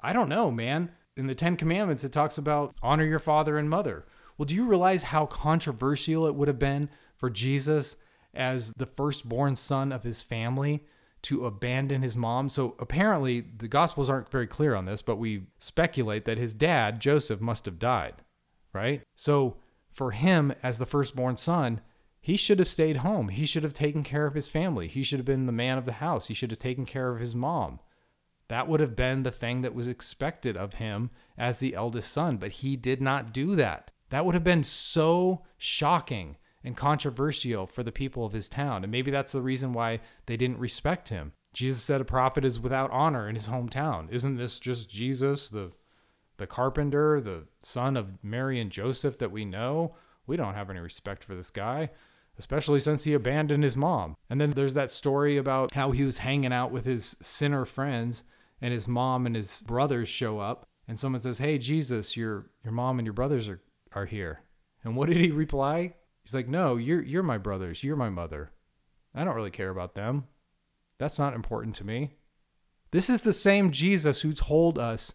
I 0.00 0.12
don't 0.12 0.28
know, 0.28 0.50
man. 0.50 0.90
In 1.16 1.28
the 1.28 1.34
Ten 1.34 1.56
Commandments, 1.56 2.02
it 2.02 2.10
talks 2.10 2.38
about 2.38 2.74
honor 2.82 3.04
your 3.04 3.20
father 3.20 3.56
and 3.56 3.70
mother. 3.70 4.04
Well, 4.36 4.44
do 4.44 4.56
you 4.56 4.66
realize 4.66 5.04
how 5.04 5.26
controversial 5.26 6.26
it 6.26 6.34
would 6.34 6.48
have 6.48 6.58
been 6.58 6.90
for 7.14 7.30
Jesus 7.30 7.96
as 8.34 8.72
the 8.76 8.84
firstborn 8.84 9.54
son 9.54 9.92
of 9.92 10.02
his 10.02 10.24
family 10.24 10.84
to 11.22 11.46
abandon 11.46 12.02
his 12.02 12.16
mom? 12.16 12.48
So 12.48 12.74
apparently, 12.80 13.42
the 13.58 13.68
Gospels 13.68 14.10
aren't 14.10 14.28
very 14.28 14.48
clear 14.48 14.74
on 14.74 14.86
this, 14.86 15.02
but 15.02 15.18
we 15.18 15.46
speculate 15.60 16.24
that 16.24 16.36
his 16.36 16.52
dad, 16.52 16.98
Joseph, 16.98 17.40
must 17.40 17.64
have 17.66 17.78
died, 17.78 18.14
right? 18.72 19.02
So 19.14 19.58
for 19.92 20.10
him, 20.10 20.52
as 20.64 20.78
the 20.78 20.86
firstborn 20.86 21.36
son, 21.36 21.80
he 22.24 22.38
should 22.38 22.58
have 22.58 22.68
stayed 22.68 22.96
home. 22.96 23.28
He 23.28 23.44
should 23.44 23.64
have 23.64 23.74
taken 23.74 24.02
care 24.02 24.24
of 24.24 24.32
his 24.32 24.48
family. 24.48 24.88
He 24.88 25.02
should 25.02 25.18
have 25.18 25.26
been 25.26 25.44
the 25.44 25.52
man 25.52 25.76
of 25.76 25.84
the 25.84 25.92
house. 25.92 26.28
He 26.28 26.32
should 26.32 26.50
have 26.52 26.58
taken 26.58 26.86
care 26.86 27.10
of 27.10 27.20
his 27.20 27.34
mom. 27.34 27.80
That 28.48 28.66
would 28.66 28.80
have 28.80 28.96
been 28.96 29.24
the 29.24 29.30
thing 29.30 29.60
that 29.60 29.74
was 29.74 29.86
expected 29.86 30.56
of 30.56 30.74
him 30.74 31.10
as 31.36 31.58
the 31.58 31.74
eldest 31.74 32.10
son, 32.10 32.38
but 32.38 32.50
he 32.52 32.76
did 32.76 33.02
not 33.02 33.34
do 33.34 33.54
that. 33.56 33.90
That 34.08 34.24
would 34.24 34.34
have 34.34 34.42
been 34.42 34.62
so 34.62 35.44
shocking 35.58 36.38
and 36.64 36.74
controversial 36.74 37.66
for 37.66 37.82
the 37.82 37.92
people 37.92 38.24
of 38.24 38.32
his 38.32 38.48
town. 38.48 38.84
And 38.84 38.90
maybe 38.90 39.10
that's 39.10 39.32
the 39.32 39.42
reason 39.42 39.74
why 39.74 40.00
they 40.24 40.38
didn't 40.38 40.58
respect 40.58 41.10
him. 41.10 41.34
Jesus 41.52 41.82
said 41.82 42.00
a 42.00 42.06
prophet 42.06 42.42
is 42.42 42.58
without 42.58 42.90
honor 42.90 43.28
in 43.28 43.34
his 43.34 43.50
hometown. 43.50 44.10
Isn't 44.10 44.38
this 44.38 44.58
just 44.58 44.88
Jesus, 44.88 45.50
the 45.50 45.72
the 46.38 46.46
carpenter, 46.46 47.20
the 47.20 47.48
son 47.60 47.98
of 47.98 48.24
Mary 48.24 48.58
and 48.60 48.70
Joseph 48.70 49.18
that 49.18 49.30
we 49.30 49.44
know? 49.44 49.94
We 50.26 50.38
don't 50.38 50.54
have 50.54 50.70
any 50.70 50.80
respect 50.80 51.22
for 51.22 51.34
this 51.34 51.50
guy 51.50 51.90
especially 52.38 52.80
since 52.80 53.04
he 53.04 53.14
abandoned 53.14 53.64
his 53.64 53.76
mom. 53.76 54.16
And 54.28 54.40
then 54.40 54.50
there's 54.50 54.74
that 54.74 54.90
story 54.90 55.36
about 55.36 55.72
how 55.72 55.90
he 55.90 56.04
was 56.04 56.18
hanging 56.18 56.52
out 56.52 56.70
with 56.70 56.84
his 56.84 57.16
sinner 57.20 57.64
friends 57.64 58.24
and 58.60 58.72
his 58.72 58.88
mom 58.88 59.26
and 59.26 59.36
his 59.36 59.62
brothers 59.62 60.08
show 60.08 60.38
up 60.38 60.66
and 60.86 60.98
someone 60.98 61.20
says, 61.20 61.38
"Hey 61.38 61.58
Jesus, 61.58 62.16
your 62.16 62.50
your 62.62 62.72
mom 62.72 62.98
and 62.98 63.06
your 63.06 63.14
brothers 63.14 63.48
are 63.48 63.62
are 63.92 64.06
here." 64.06 64.42
And 64.82 64.96
what 64.96 65.08
did 65.08 65.16
he 65.18 65.30
reply? 65.30 65.94
He's 66.22 66.34
like, 66.34 66.48
"No, 66.48 66.76
you're 66.76 67.02
you're 67.02 67.22
my 67.22 67.38
brothers, 67.38 67.82
you're 67.82 67.96
my 67.96 68.10
mother. 68.10 68.52
I 69.14 69.24
don't 69.24 69.36
really 69.36 69.50
care 69.50 69.70
about 69.70 69.94
them. 69.94 70.24
That's 70.98 71.18
not 71.18 71.34
important 71.34 71.76
to 71.76 71.86
me." 71.86 72.16
This 72.90 73.10
is 73.10 73.22
the 73.22 73.32
same 73.32 73.70
Jesus 73.70 74.20
who 74.20 74.32
told 74.32 74.78
us, 74.78 75.14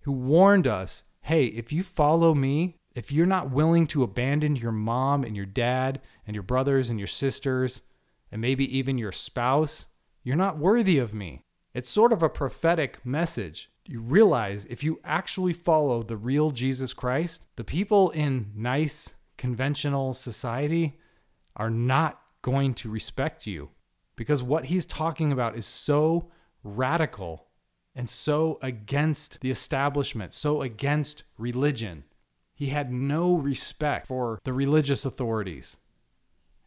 who 0.00 0.12
warned 0.12 0.66
us, 0.66 1.04
"Hey, 1.22 1.46
if 1.46 1.72
you 1.72 1.82
follow 1.82 2.34
me, 2.34 2.76
if 2.94 3.10
you're 3.10 3.26
not 3.26 3.50
willing 3.50 3.86
to 3.88 4.02
abandon 4.02 4.56
your 4.56 4.72
mom 4.72 5.24
and 5.24 5.34
your 5.36 5.46
dad 5.46 6.00
and 6.26 6.34
your 6.34 6.42
brothers 6.42 6.90
and 6.90 6.98
your 6.98 7.08
sisters 7.08 7.82
and 8.30 8.40
maybe 8.40 8.76
even 8.76 8.98
your 8.98 9.12
spouse, 9.12 9.86
you're 10.22 10.36
not 10.36 10.58
worthy 10.58 10.98
of 10.98 11.12
me. 11.12 11.42
It's 11.72 11.90
sort 11.90 12.12
of 12.12 12.22
a 12.22 12.28
prophetic 12.28 13.04
message. 13.04 13.70
You 13.84 14.00
realize 14.00 14.64
if 14.66 14.84
you 14.84 15.00
actually 15.04 15.52
follow 15.52 16.02
the 16.02 16.16
real 16.16 16.50
Jesus 16.50 16.94
Christ, 16.94 17.46
the 17.56 17.64
people 17.64 18.10
in 18.10 18.52
nice, 18.54 19.12
conventional 19.36 20.14
society 20.14 20.98
are 21.56 21.70
not 21.70 22.20
going 22.42 22.74
to 22.74 22.88
respect 22.88 23.46
you 23.46 23.70
because 24.16 24.42
what 24.42 24.66
he's 24.66 24.86
talking 24.86 25.32
about 25.32 25.56
is 25.56 25.66
so 25.66 26.30
radical 26.62 27.48
and 27.94 28.08
so 28.08 28.58
against 28.62 29.40
the 29.40 29.50
establishment, 29.50 30.32
so 30.32 30.62
against 30.62 31.24
religion 31.36 32.04
He 32.54 32.66
had 32.66 32.92
no 32.92 33.36
respect 33.36 34.06
for 34.06 34.38
the 34.44 34.52
religious 34.52 35.04
authorities 35.04 35.76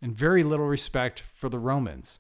and 0.02 0.14
very 0.16 0.44
little 0.44 0.68
respect 0.68 1.22
for 1.22 1.50
the 1.50 1.60
Romans. 1.60 2.20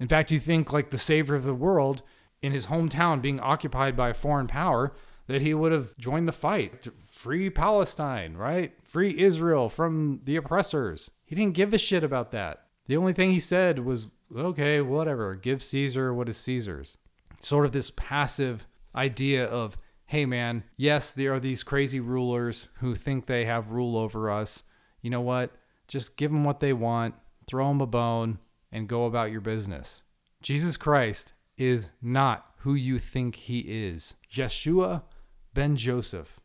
In 0.00 0.08
fact, 0.08 0.30
you 0.30 0.40
think 0.40 0.72
like 0.72 0.90
the 0.90 0.98
savior 0.98 1.34
of 1.34 1.44
the 1.44 1.54
world 1.54 2.02
in 2.40 2.52
his 2.52 2.66
hometown 2.66 3.22
being 3.22 3.38
occupied 3.38 3.96
by 3.96 4.08
a 4.08 4.14
foreign 4.14 4.48
power 4.48 4.92
that 5.28 5.42
he 5.42 5.54
would 5.54 5.72
have 5.72 5.96
joined 5.96 6.26
the 6.26 6.32
fight 6.32 6.82
to 6.82 6.92
free 7.06 7.48
Palestine, 7.48 8.34
right? 8.34 8.72
Free 8.82 9.16
Israel 9.18 9.68
from 9.68 10.20
the 10.24 10.36
oppressors. 10.36 11.10
He 11.24 11.36
didn't 11.36 11.54
give 11.54 11.72
a 11.72 11.78
shit 11.78 12.02
about 12.02 12.32
that. 12.32 12.64
The 12.86 12.96
only 12.96 13.12
thing 13.12 13.30
he 13.30 13.40
said 13.40 13.78
was, 13.78 14.08
okay, 14.34 14.80
whatever, 14.80 15.36
give 15.36 15.62
Caesar 15.62 16.12
what 16.12 16.28
is 16.28 16.36
Caesar's. 16.38 16.96
Sort 17.38 17.64
of 17.64 17.72
this 17.72 17.92
passive 17.94 18.66
idea 18.94 19.46
of, 19.46 19.78
hey 20.12 20.26
man, 20.26 20.62
yes, 20.76 21.12
there 21.12 21.32
are 21.32 21.40
these 21.40 21.62
crazy 21.62 21.98
rulers 21.98 22.68
who 22.80 22.94
think 22.94 23.24
they 23.24 23.46
have 23.46 23.70
rule 23.70 23.96
over 23.96 24.30
us. 24.30 24.62
You 25.00 25.08
know 25.08 25.22
what? 25.22 25.52
Just 25.88 26.18
give 26.18 26.30
them 26.30 26.44
what 26.44 26.60
they 26.60 26.74
want, 26.74 27.14
throw 27.46 27.68
them 27.68 27.80
a 27.80 27.86
bone, 27.86 28.38
and 28.70 28.86
go 28.86 29.06
about 29.06 29.30
your 29.30 29.40
business. 29.40 30.02
Jesus 30.42 30.76
Christ 30.76 31.32
is 31.56 31.88
not 32.02 32.44
who 32.58 32.74
you 32.74 32.98
think 32.98 33.36
he 33.36 33.60
is. 33.60 34.12
Yeshua 34.30 35.02
ben 35.54 35.76
Joseph. 35.76 36.40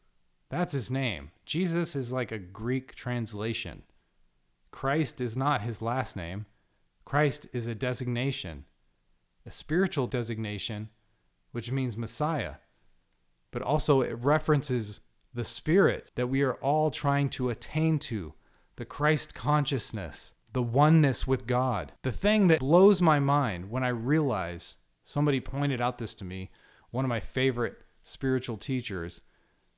That's 0.48 0.72
his 0.72 0.90
name. 0.90 1.32
Jesus 1.46 1.94
is 1.94 2.14
like 2.14 2.32
a 2.32 2.40
Greek 2.40 2.96
translation. 2.96 3.84
Christ 4.72 5.20
is 5.20 5.36
not 5.36 5.62
his 5.62 5.82
last 5.82 6.16
name. 6.16 6.46
Christ 7.04 7.48
is 7.52 7.68
a 7.68 7.76
designation, 7.76 8.64
a 9.46 9.52
spiritual 9.52 10.08
designation, 10.08 10.88
which 11.52 11.70
means 11.70 11.98
Messiah. 11.98 12.54
But 13.52 13.62
also, 13.62 14.02
it 14.02 14.18
references 14.20 15.02
the 15.34 15.44
spirit 15.44 16.12
that 16.16 16.28
we 16.28 16.42
are 16.42 16.56
all 16.56 16.92
trying 16.92 17.30
to 17.30 17.50
attain 17.50 18.00
to 18.00 18.34
the 18.76 18.86
Christ 18.86 19.34
consciousness, 19.34 20.34
the 20.54 20.64
oneness 20.64 21.28
with 21.28 21.48
God. 21.48 21.92
The 22.04 22.12
thing 22.12 22.48
that 22.48 22.60
blows 22.60 23.02
my 23.02 23.20
mind 23.20 23.70
when 23.70 23.84
I 23.84 23.90
realize 23.90 24.78
somebody 25.04 25.40
pointed 25.40 25.82
out 25.82 25.98
this 25.98 26.14
to 26.16 26.26
me, 26.26 26.52
one 26.92 27.06
of 27.06 27.10
my 27.10 27.20
favorite 27.20 27.78
spiritual 28.04 28.58
teachers 28.58 29.22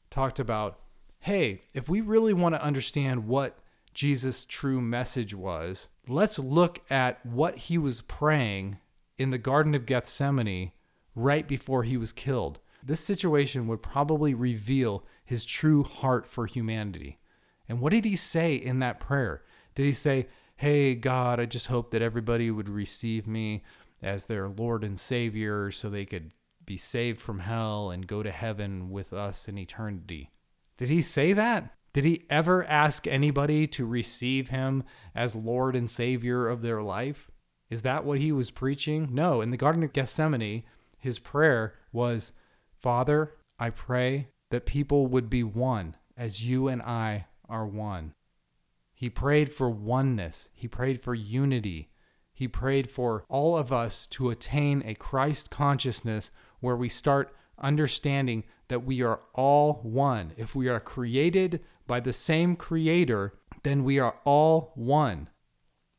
talked 0.09 0.39
about 0.39 0.79
hey, 1.21 1.61
if 1.73 1.89
we 1.89 1.99
really 1.99 2.33
want 2.33 2.55
to 2.55 2.63
understand 2.63 3.27
what 3.27 3.59
Jesus' 3.93 4.45
true 4.45 4.79
message 4.79 5.33
was, 5.33 5.89
let's 6.07 6.39
look 6.39 6.79
at 6.89 7.23
what 7.25 7.57
he 7.57 7.77
was 7.77 8.01
praying 8.01 8.77
in 9.17 9.29
the 9.29 9.37
Garden 9.37 9.75
of 9.75 9.85
Gethsemane 9.85 10.71
right 11.15 11.45
before 11.45 11.83
he 11.83 11.97
was 11.97 12.13
killed. 12.13 12.59
This 12.83 13.01
situation 13.01 13.67
would 13.67 13.81
probably 13.81 14.33
reveal 14.33 15.05
his 15.25 15.45
true 15.45 15.83
heart 15.83 16.25
for 16.25 16.45
humanity. 16.45 17.19
And 17.67 17.81
what 17.81 17.91
did 17.91 18.05
he 18.05 18.15
say 18.15 18.55
in 18.55 18.79
that 18.79 18.99
prayer? 18.99 19.43
Did 19.75 19.85
he 19.85 19.93
say, 19.93 20.27
Hey, 20.57 20.95
God, 20.95 21.39
I 21.39 21.45
just 21.45 21.67
hope 21.67 21.91
that 21.91 22.01
everybody 22.01 22.51
would 22.51 22.67
receive 22.67 23.27
me 23.27 23.63
as 24.01 24.25
their 24.25 24.49
Lord 24.49 24.83
and 24.83 24.99
Savior 24.99 25.71
so 25.71 25.89
they 25.89 26.05
could 26.05 26.33
be 26.65 26.77
saved 26.77 27.19
from 27.19 27.39
hell 27.39 27.89
and 27.89 28.05
go 28.05 28.21
to 28.21 28.31
heaven 28.31 28.89
with 28.89 29.13
us 29.13 29.47
in 29.47 29.57
eternity? 29.57 30.31
Did 30.77 30.89
he 30.89 31.01
say 31.01 31.33
that? 31.33 31.73
Did 31.93 32.05
he 32.05 32.25
ever 32.29 32.63
ask 32.65 33.07
anybody 33.07 33.65
to 33.67 33.85
receive 33.85 34.49
him 34.49 34.83
as 35.15 35.35
Lord 35.35 35.75
and 35.75 35.89
Savior 35.89 36.47
of 36.47 36.61
their 36.61 36.81
life? 36.81 37.31
Is 37.69 37.81
that 37.81 38.05
what 38.05 38.19
he 38.19 38.31
was 38.31 38.51
preaching? 38.51 39.09
No. 39.11 39.41
In 39.41 39.49
the 39.49 39.57
Garden 39.57 39.83
of 39.83 39.93
Gethsemane, 39.93 40.63
his 40.97 41.17
prayer 41.17 41.73
was, 41.91 42.33
Father, 42.79 43.35
I 43.59 43.71
pray 43.71 44.29
that 44.51 44.65
people 44.65 45.07
would 45.07 45.29
be 45.29 45.43
one 45.43 45.97
as 46.15 46.47
you 46.47 46.69
and 46.69 46.81
I 46.81 47.27
are 47.49 47.67
one. 47.67 48.13
He 48.93 49.09
prayed 49.09 49.51
for 49.51 49.69
oneness, 49.69 50.47
he 50.53 50.67
prayed 50.67 51.01
for 51.01 51.13
unity. 51.13 51.89
He 52.31 52.47
prayed 52.47 52.89
for 52.89 53.25
all 53.27 53.57
of 53.57 53.73
us 53.73 54.05
to 54.07 54.29
attain 54.29 54.81
a 54.85 54.93
Christ 54.93 55.51
consciousness 55.51 56.31
where 56.61 56.77
we 56.77 56.87
start 56.87 57.35
understanding 57.57 58.45
that 58.69 58.85
we 58.85 59.01
are 59.01 59.19
all 59.33 59.81
one. 59.83 60.31
If 60.37 60.55
we 60.55 60.69
are 60.69 60.79
created 60.79 61.59
by 61.85 61.99
the 61.99 62.13
same 62.13 62.55
Creator, 62.55 63.33
then 63.63 63.83
we 63.83 63.99
are 63.99 64.15
all 64.23 64.71
one. 64.75 65.27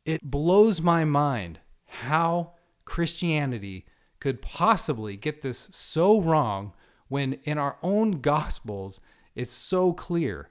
It 0.06 0.22
blows 0.22 0.80
my 0.80 1.04
mind 1.04 1.60
how 1.84 2.54
Christianity 2.86 3.84
could 4.18 4.40
possibly 4.40 5.16
get 5.16 5.42
this 5.42 5.68
so 5.72 6.20
wrong 6.20 6.72
when 7.10 7.34
in 7.44 7.58
our 7.58 7.76
own 7.82 8.22
Gospels 8.22 9.00
it's 9.34 9.52
so 9.52 9.92
clear. 9.92 10.48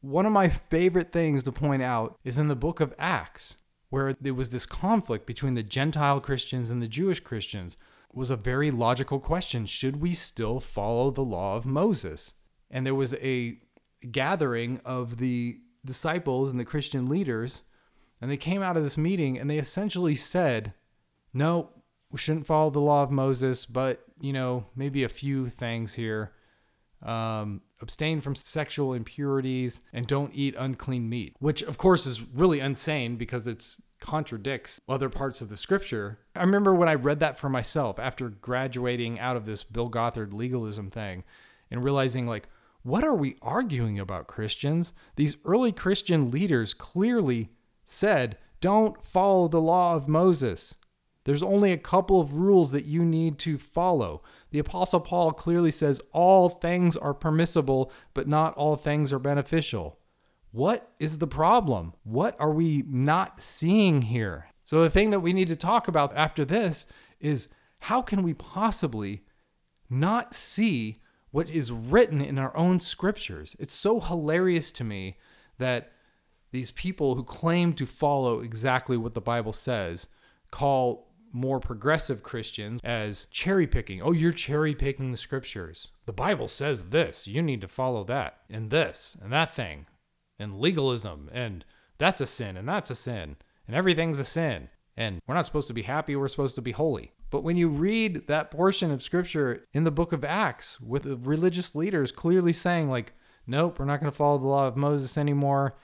One 0.00 0.26
of 0.26 0.32
my 0.32 0.48
favorite 0.48 1.12
things 1.12 1.42
to 1.42 1.52
point 1.52 1.82
out 1.82 2.18
is 2.24 2.38
in 2.38 2.48
the 2.48 2.56
book 2.56 2.80
of 2.80 2.94
Acts, 2.98 3.56
where 3.90 4.14
there 4.14 4.32
was 4.32 4.50
this 4.50 4.64
conflict 4.64 5.26
between 5.26 5.54
the 5.54 5.62
Gentile 5.62 6.20
Christians 6.20 6.70
and 6.70 6.80
the 6.80 6.88
Jewish 6.88 7.20
Christians. 7.20 7.76
It 8.10 8.16
was 8.16 8.30
a 8.30 8.36
very 8.36 8.70
logical 8.70 9.18
question 9.18 9.66
should 9.66 10.00
we 10.00 10.14
still 10.14 10.60
follow 10.60 11.10
the 11.10 11.24
law 11.24 11.56
of 11.56 11.66
Moses? 11.66 12.34
And 12.70 12.86
there 12.86 12.94
was 12.94 13.14
a 13.14 13.58
gathering 14.10 14.80
of 14.84 15.18
the 15.18 15.58
disciples 15.84 16.50
and 16.50 16.60
the 16.60 16.64
Christian 16.64 17.06
leaders, 17.06 17.62
and 18.20 18.30
they 18.30 18.36
came 18.36 18.62
out 18.62 18.76
of 18.76 18.84
this 18.84 18.98
meeting 18.98 19.36
and 19.36 19.50
they 19.50 19.58
essentially 19.58 20.14
said, 20.14 20.74
No, 21.34 21.70
we 22.10 22.18
shouldn't 22.18 22.46
follow 22.46 22.70
the 22.70 22.80
law 22.80 23.02
of 23.02 23.10
Moses, 23.10 23.66
but, 23.66 24.04
you 24.20 24.32
know, 24.32 24.66
maybe 24.74 25.04
a 25.04 25.08
few 25.08 25.48
things 25.48 25.94
here 25.94 26.32
um, 27.02 27.62
abstain 27.80 28.20
from 28.20 28.34
sexual 28.34 28.92
impurities, 28.92 29.80
and 29.92 30.06
don't 30.06 30.34
eat 30.34 30.54
unclean 30.58 31.08
meat, 31.08 31.36
which 31.38 31.62
of 31.62 31.78
course 31.78 32.06
is 32.06 32.22
really 32.22 32.60
insane 32.60 33.16
because 33.16 33.46
it 33.46 33.76
contradicts 34.00 34.80
other 34.88 35.08
parts 35.08 35.40
of 35.40 35.48
the 35.48 35.56
scripture. 35.56 36.18
I 36.34 36.40
remember 36.40 36.74
when 36.74 36.88
I 36.88 36.94
read 36.94 37.20
that 37.20 37.38
for 37.38 37.48
myself 37.48 37.98
after 37.98 38.28
graduating 38.28 39.18
out 39.20 39.36
of 39.36 39.44
this 39.44 39.64
Bill 39.64 39.88
Gothard 39.88 40.32
legalism 40.32 40.90
thing 40.90 41.24
and 41.70 41.84
realizing, 41.84 42.26
like, 42.26 42.48
what 42.82 43.04
are 43.04 43.14
we 43.14 43.36
arguing 43.42 43.98
about, 43.98 44.28
Christians? 44.28 44.92
These 45.16 45.36
early 45.44 45.72
Christian 45.72 46.30
leaders 46.30 46.74
clearly 46.74 47.50
said, 47.84 48.38
don't 48.60 49.02
follow 49.04 49.48
the 49.48 49.60
law 49.60 49.94
of 49.94 50.08
Moses. 50.08 50.74
There's 51.28 51.42
only 51.42 51.72
a 51.72 51.76
couple 51.76 52.22
of 52.22 52.38
rules 52.38 52.70
that 52.70 52.86
you 52.86 53.04
need 53.04 53.38
to 53.40 53.58
follow. 53.58 54.22
The 54.50 54.60
Apostle 54.60 55.00
Paul 55.00 55.32
clearly 55.32 55.70
says 55.70 56.00
all 56.12 56.48
things 56.48 56.96
are 56.96 57.12
permissible, 57.12 57.92
but 58.14 58.26
not 58.26 58.54
all 58.54 58.76
things 58.76 59.12
are 59.12 59.18
beneficial. 59.18 59.98
What 60.52 60.90
is 60.98 61.18
the 61.18 61.26
problem? 61.26 61.92
What 62.02 62.34
are 62.40 62.50
we 62.50 62.82
not 62.88 63.42
seeing 63.42 64.00
here? 64.00 64.46
So, 64.64 64.82
the 64.82 64.88
thing 64.88 65.10
that 65.10 65.20
we 65.20 65.34
need 65.34 65.48
to 65.48 65.56
talk 65.56 65.86
about 65.86 66.16
after 66.16 66.46
this 66.46 66.86
is 67.20 67.48
how 67.80 68.00
can 68.00 68.22
we 68.22 68.32
possibly 68.32 69.20
not 69.90 70.34
see 70.34 71.02
what 71.30 71.50
is 71.50 71.70
written 71.70 72.22
in 72.22 72.38
our 72.38 72.56
own 72.56 72.80
scriptures? 72.80 73.54
It's 73.58 73.74
so 73.74 74.00
hilarious 74.00 74.72
to 74.72 74.82
me 74.82 75.18
that 75.58 75.92
these 76.52 76.70
people 76.70 77.16
who 77.16 77.22
claim 77.22 77.74
to 77.74 77.84
follow 77.84 78.40
exactly 78.40 78.96
what 78.96 79.12
the 79.12 79.20
Bible 79.20 79.52
says 79.52 80.08
call 80.50 81.07
more 81.32 81.60
progressive 81.60 82.22
Christians 82.22 82.80
as 82.84 83.26
cherry 83.26 83.66
picking. 83.66 84.02
Oh, 84.02 84.12
you're 84.12 84.32
cherry 84.32 84.74
picking 84.74 85.10
the 85.10 85.16
scriptures. 85.16 85.88
The 86.06 86.12
Bible 86.12 86.48
says 86.48 86.84
this. 86.84 87.26
You 87.26 87.42
need 87.42 87.60
to 87.60 87.68
follow 87.68 88.04
that 88.04 88.38
and 88.48 88.70
this 88.70 89.16
and 89.22 89.32
that 89.32 89.50
thing 89.50 89.86
and 90.38 90.58
legalism 90.58 91.28
and 91.32 91.64
that's 91.98 92.20
a 92.20 92.26
sin 92.26 92.56
and 92.56 92.68
that's 92.68 92.90
a 92.90 92.94
sin 92.94 93.36
and 93.66 93.76
everything's 93.76 94.20
a 94.20 94.24
sin. 94.24 94.68
And 94.96 95.20
we're 95.26 95.34
not 95.34 95.46
supposed 95.46 95.68
to 95.68 95.74
be 95.74 95.82
happy, 95.82 96.16
we're 96.16 96.28
supposed 96.28 96.56
to 96.56 96.62
be 96.62 96.72
holy. 96.72 97.12
But 97.30 97.44
when 97.44 97.56
you 97.56 97.68
read 97.68 98.26
that 98.26 98.50
portion 98.50 98.90
of 98.90 99.02
scripture 99.02 99.62
in 99.72 99.84
the 99.84 99.90
book 99.90 100.12
of 100.12 100.24
Acts 100.24 100.80
with 100.80 101.02
the 101.02 101.16
religious 101.16 101.74
leaders 101.74 102.10
clearly 102.10 102.52
saying, 102.52 102.88
like, 102.88 103.12
nope, 103.46 103.78
we're 103.78 103.84
not 103.84 104.00
going 104.00 104.10
to 104.10 104.16
follow 104.16 104.38
the 104.38 104.46
law 104.46 104.66
of 104.66 104.76
Moses 104.76 105.18
anymore. 105.18 105.76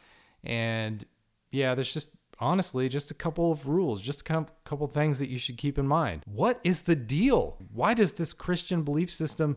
And 0.42 1.04
yeah, 1.50 1.74
there's 1.74 1.92
just 1.92 2.10
honestly 2.38 2.88
just 2.88 3.10
a 3.10 3.14
couple 3.14 3.52
of 3.52 3.66
rules, 3.66 4.00
just 4.02 4.28
a 4.28 4.46
couple 4.64 4.86
things 4.86 5.18
that 5.18 5.28
you 5.28 5.38
should 5.38 5.56
keep 5.56 5.78
in 5.78 5.86
mind. 5.86 6.22
What 6.26 6.60
is 6.64 6.82
the 6.82 6.96
deal? 6.96 7.58
Why 7.72 7.94
does 7.94 8.12
this 8.12 8.32
Christian 8.32 8.82
belief 8.82 9.10
system 9.10 9.56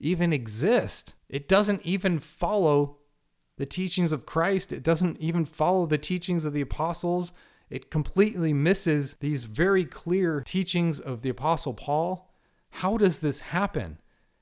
even 0.00 0.32
exist? 0.32 1.14
It 1.28 1.48
doesn't 1.48 1.82
even 1.84 2.18
follow 2.18 2.98
the 3.56 3.66
teachings 3.66 4.12
of 4.12 4.24
Christ, 4.24 4.72
it 4.72 4.84
doesn't 4.84 5.18
even 5.18 5.44
follow 5.44 5.84
the 5.86 5.98
teachings 5.98 6.44
of 6.44 6.52
the 6.52 6.60
apostles. 6.60 7.32
It 7.70 7.90
completely 7.90 8.52
misses 8.52 9.16
these 9.20 9.44
very 9.44 9.84
clear 9.84 10.40
teachings 10.40 11.00
of 11.00 11.20
the 11.22 11.28
apostle 11.28 11.74
Paul. 11.74 12.32
How 12.70 12.96
does 12.96 13.18
this 13.18 13.40
happen? 13.40 13.98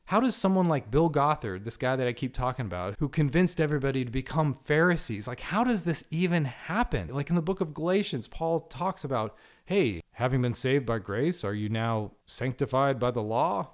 How 0.07 0.21
does 0.21 0.37
someone 0.37 0.69
like 0.69 0.93
Bill 0.93 1.11
Gothard, 1.11 1.65
this 1.65 1.77
guy 1.77 1.97
that 1.97 2.07
I 2.07 2.13
keep 2.13 2.33
talking 2.33 2.65
about, 2.65 2.95
who 3.01 3.09
convinced 3.09 3.61
everybody 3.61 4.05
to 4.05 4.11
become 4.11 4.55
Pharisees, 4.55 5.27
like 5.27 5.41
how 5.41 5.65
does 5.65 5.83
this 5.83 6.05
even 6.11 6.45
happen? 6.45 7.09
Like 7.09 7.29
in 7.29 7.35
the 7.35 7.43
book 7.43 7.61
of 7.61 7.75
Galatians, 7.75 8.29
Paul 8.29 8.61
talks 8.61 9.03
about, 9.03 9.37
hey, 9.65 10.01
having 10.13 10.43
been 10.43 10.55
saved 10.55 10.87
by 10.87 11.01
grace, 11.01 11.43
are 11.43 11.55
you 11.55 11.69
now 11.69 12.13
sanctified 12.27 13.01
by 13.01 13.11
the 13.11 13.23
law? 13.23 13.71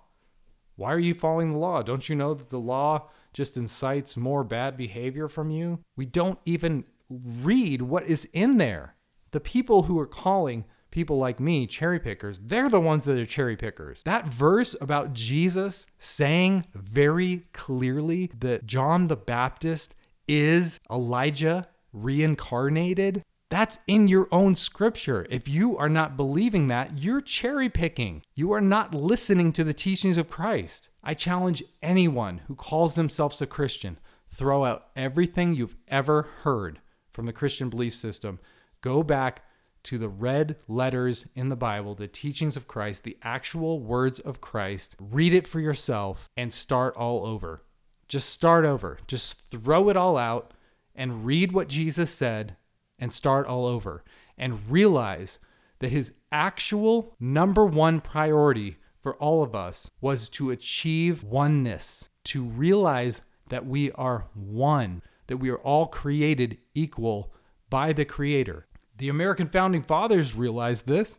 Why 0.76 0.94
are 0.94 0.98
you 0.98 1.12
following 1.12 1.52
the 1.52 1.58
law? 1.58 1.82
Don't 1.82 2.08
you 2.08 2.16
know 2.16 2.32
that 2.32 2.48
the 2.48 2.58
law 2.58 3.10
just 3.34 3.58
incites 3.58 4.16
more 4.16 4.42
bad 4.42 4.74
behavior 4.78 5.28
from 5.28 5.50
you. 5.50 5.80
We 5.96 6.06
don't 6.06 6.38
even 6.46 6.84
read 7.10 7.82
what 7.82 8.06
is 8.06 8.26
in 8.32 8.56
there. 8.56 8.96
The 9.32 9.40
people 9.40 9.82
who 9.82 9.98
are 9.98 10.06
calling 10.06 10.64
people 10.92 11.18
like 11.18 11.40
me 11.40 11.66
cherry 11.66 11.98
pickers, 11.98 12.38
they're 12.38 12.68
the 12.68 12.80
ones 12.80 13.04
that 13.04 13.18
are 13.18 13.26
cherry 13.26 13.56
pickers. 13.56 14.02
That 14.04 14.26
verse 14.26 14.76
about 14.80 15.12
Jesus 15.12 15.86
saying 15.98 16.66
very 16.74 17.42
clearly 17.52 18.30
that 18.38 18.66
John 18.66 19.08
the 19.08 19.16
Baptist 19.16 19.94
is 20.28 20.78
Elijah 20.90 21.66
reincarnated, 21.92 23.22
that's 23.50 23.78
in 23.86 24.08
your 24.08 24.28
own 24.32 24.54
scripture. 24.54 25.26
If 25.28 25.46
you 25.46 25.76
are 25.76 25.90
not 25.90 26.16
believing 26.16 26.68
that, 26.68 26.96
you're 26.96 27.20
cherry 27.20 27.68
picking. 27.68 28.22
You 28.34 28.52
are 28.52 28.62
not 28.62 28.94
listening 28.94 29.52
to 29.52 29.64
the 29.64 29.74
teachings 29.74 30.16
of 30.16 30.30
Christ. 30.30 30.88
I 31.02 31.12
challenge 31.12 31.62
anyone 31.82 32.40
who 32.46 32.54
calls 32.54 32.94
themselves 32.94 33.42
a 33.42 33.46
Christian, 33.46 33.98
throw 34.30 34.64
out 34.64 34.86
everything 34.96 35.54
you've 35.54 35.76
ever 35.88 36.22
heard 36.44 36.80
from 37.10 37.26
the 37.26 37.32
Christian 37.34 37.68
belief 37.68 37.92
system. 37.92 38.38
Go 38.80 39.02
back 39.02 39.44
to 39.84 39.98
the 39.98 40.08
red 40.08 40.56
letters 40.68 41.26
in 41.34 41.48
the 41.48 41.56
Bible, 41.56 41.94
the 41.94 42.08
teachings 42.08 42.56
of 42.56 42.68
Christ, 42.68 43.04
the 43.04 43.18
actual 43.22 43.80
words 43.80 44.20
of 44.20 44.40
Christ. 44.40 44.96
Read 44.98 45.34
it 45.34 45.46
for 45.46 45.60
yourself 45.60 46.30
and 46.36 46.52
start 46.52 46.96
all 46.96 47.26
over. 47.26 47.62
Just 48.08 48.30
start 48.30 48.64
over. 48.64 48.98
Just 49.06 49.50
throw 49.50 49.88
it 49.88 49.96
all 49.96 50.16
out 50.16 50.52
and 50.94 51.24
read 51.24 51.52
what 51.52 51.68
Jesus 51.68 52.10
said 52.10 52.56
and 52.98 53.12
start 53.12 53.46
all 53.46 53.66
over 53.66 54.04
and 54.36 54.70
realize 54.70 55.38
that 55.80 55.90
his 55.90 56.12
actual 56.30 57.16
number 57.18 57.64
one 57.64 58.00
priority 58.00 58.76
for 59.00 59.16
all 59.16 59.42
of 59.42 59.54
us 59.54 59.90
was 60.00 60.28
to 60.28 60.50
achieve 60.50 61.24
oneness, 61.24 62.08
to 62.24 62.44
realize 62.44 63.22
that 63.48 63.66
we 63.66 63.90
are 63.92 64.26
one, 64.34 65.02
that 65.26 65.38
we 65.38 65.50
are 65.50 65.58
all 65.58 65.86
created 65.86 66.58
equal 66.74 67.32
by 67.68 67.92
the 67.92 68.04
Creator. 68.04 68.66
The 68.96 69.08
American 69.08 69.48
founding 69.48 69.82
fathers 69.82 70.34
realized 70.34 70.86
this. 70.86 71.18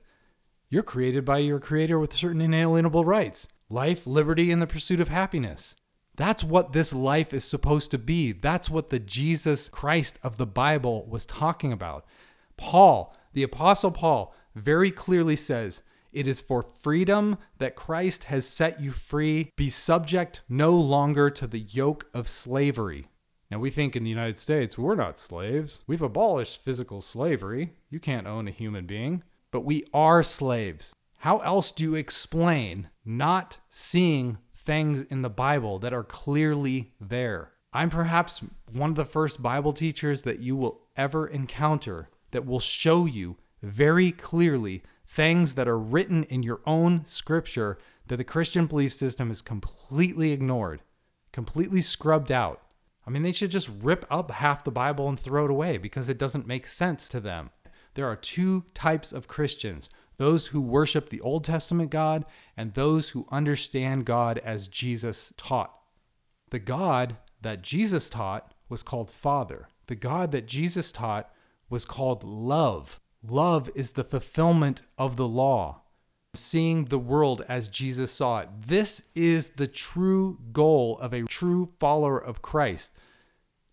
You're 0.69 0.83
created 0.83 1.25
by 1.25 1.39
your 1.39 1.59
Creator 1.59 1.99
with 1.99 2.13
certain 2.13 2.41
inalienable 2.41 3.05
rights 3.05 3.47
life, 3.69 4.05
liberty, 4.05 4.51
and 4.51 4.61
the 4.61 4.67
pursuit 4.67 4.99
of 4.99 5.09
happiness. 5.09 5.75
That's 6.15 6.43
what 6.43 6.73
this 6.73 6.93
life 6.93 7.33
is 7.33 7.43
supposed 7.43 7.89
to 7.91 7.97
be. 7.97 8.31
That's 8.31 8.69
what 8.69 8.89
the 8.89 8.99
Jesus 8.99 9.67
Christ 9.69 10.19
of 10.21 10.37
the 10.37 10.45
Bible 10.45 11.07
was 11.07 11.25
talking 11.25 11.73
about. 11.73 12.05
Paul, 12.55 13.15
the 13.33 13.43
Apostle 13.43 13.91
Paul, 13.91 14.35
very 14.53 14.91
clearly 14.91 15.35
says, 15.35 15.81
It 16.11 16.27
is 16.27 16.39
for 16.39 16.67
freedom 16.77 17.37
that 17.57 17.75
Christ 17.75 18.25
has 18.25 18.47
set 18.47 18.79
you 18.79 18.91
free. 18.91 19.51
Be 19.55 19.69
subject 19.69 20.41
no 20.47 20.75
longer 20.75 21.31
to 21.31 21.47
the 21.47 21.61
yoke 21.61 22.05
of 22.13 22.27
slavery. 22.27 23.07
Now, 23.53 23.59
we 23.59 23.69
think 23.69 23.95
in 23.95 24.03
the 24.03 24.09
United 24.09 24.39
States, 24.39 24.79
we're 24.79 24.95
not 24.95 25.19
slaves. 25.19 25.83
We've 25.85 26.01
abolished 26.01 26.63
physical 26.63 27.01
slavery. 27.01 27.73
You 27.91 27.99
can't 27.99 28.25
own 28.25 28.47
a 28.47 28.51
human 28.51 28.87
being, 28.87 29.21
but 29.51 29.61
we 29.61 29.85
are 29.93 30.23
slaves. 30.23 30.95
How 31.19 31.37
else 31.37 31.71
do 31.71 31.83
you 31.83 31.93
explain 31.93 32.89
not 33.05 33.59
seeing 33.69 34.39
things 34.55 35.03
in 35.03 35.21
the 35.21 35.29
Bible 35.29 35.77
that 35.77 35.93
are 35.93 36.03
clearly 36.03 36.93
there. 36.99 37.51
I'm 37.71 37.91
perhaps 37.91 38.41
one 38.71 38.89
of 38.89 38.95
the 38.95 39.05
first 39.05 39.43
Bible 39.43 39.71
teachers 39.71 40.23
that 40.23 40.39
you 40.39 40.55
will 40.55 40.87
ever 40.97 41.27
encounter 41.27 42.07
that 42.31 42.47
will 42.47 42.59
show 42.59 43.05
you 43.05 43.37
very 43.61 44.11
clearly 44.11 44.81
things 45.05 45.53
that 45.53 45.67
are 45.67 45.77
written 45.77 46.23
in 46.23 46.41
your 46.41 46.61
own 46.65 47.05
scripture 47.05 47.77
that 48.07 48.17
the 48.17 48.23
Christian 48.23 48.65
belief 48.65 48.93
system 48.93 49.27
has 49.27 49.43
completely 49.43 50.31
ignored, 50.31 50.81
completely 51.31 51.81
scrubbed 51.81 52.31
out. 52.31 52.62
I 53.05 53.09
mean, 53.09 53.23
they 53.23 53.31
should 53.31 53.51
just 53.51 53.69
rip 53.81 54.05
up 54.09 54.31
half 54.31 54.63
the 54.63 54.71
Bible 54.71 55.09
and 55.09 55.19
throw 55.19 55.45
it 55.45 55.51
away 55.51 55.77
because 55.77 56.09
it 56.09 56.17
doesn't 56.17 56.47
make 56.47 56.65
sense 56.65 57.09
to 57.09 57.19
them. 57.19 57.49
There 57.95 58.07
are 58.07 58.15
two 58.15 58.63
types 58.73 59.11
of 59.11 59.27
Christians 59.27 59.89
those 60.17 60.47
who 60.47 60.61
worship 60.61 61.09
the 61.09 61.21
Old 61.21 61.43
Testament 61.43 61.89
God, 61.89 62.25
and 62.55 62.73
those 62.73 63.09
who 63.09 63.27
understand 63.31 64.05
God 64.05 64.37
as 64.39 64.67
Jesus 64.67 65.33
taught. 65.37 65.73
The 66.51 66.59
God 66.59 67.17
that 67.41 67.61
Jesus 67.61 68.09
taught 68.09 68.53
was 68.69 68.83
called 68.83 69.09
Father. 69.09 69.67
The 69.87 69.95
God 69.95 70.31
that 70.31 70.47
Jesus 70.47 70.91
taught 70.91 71.33
was 71.69 71.85
called 71.85 72.23
love. 72.23 72.99
Love 73.25 73.69
is 73.75 73.93
the 73.93 74.03
fulfillment 74.03 74.81
of 74.97 75.15
the 75.15 75.27
law, 75.27 75.81
seeing 76.35 76.85
the 76.85 76.99
world 76.99 77.45
as 77.47 77.67
Jesus 77.69 78.11
saw 78.11 78.39
it. 78.39 78.49
This 78.67 79.03
is 79.13 79.51
the 79.51 79.67
true 79.67 80.39
goal 80.51 80.97
of 80.97 81.13
a 81.13 81.23
true 81.23 81.69
follower 81.79 82.17
of 82.17 82.41
Christ. 82.41 82.91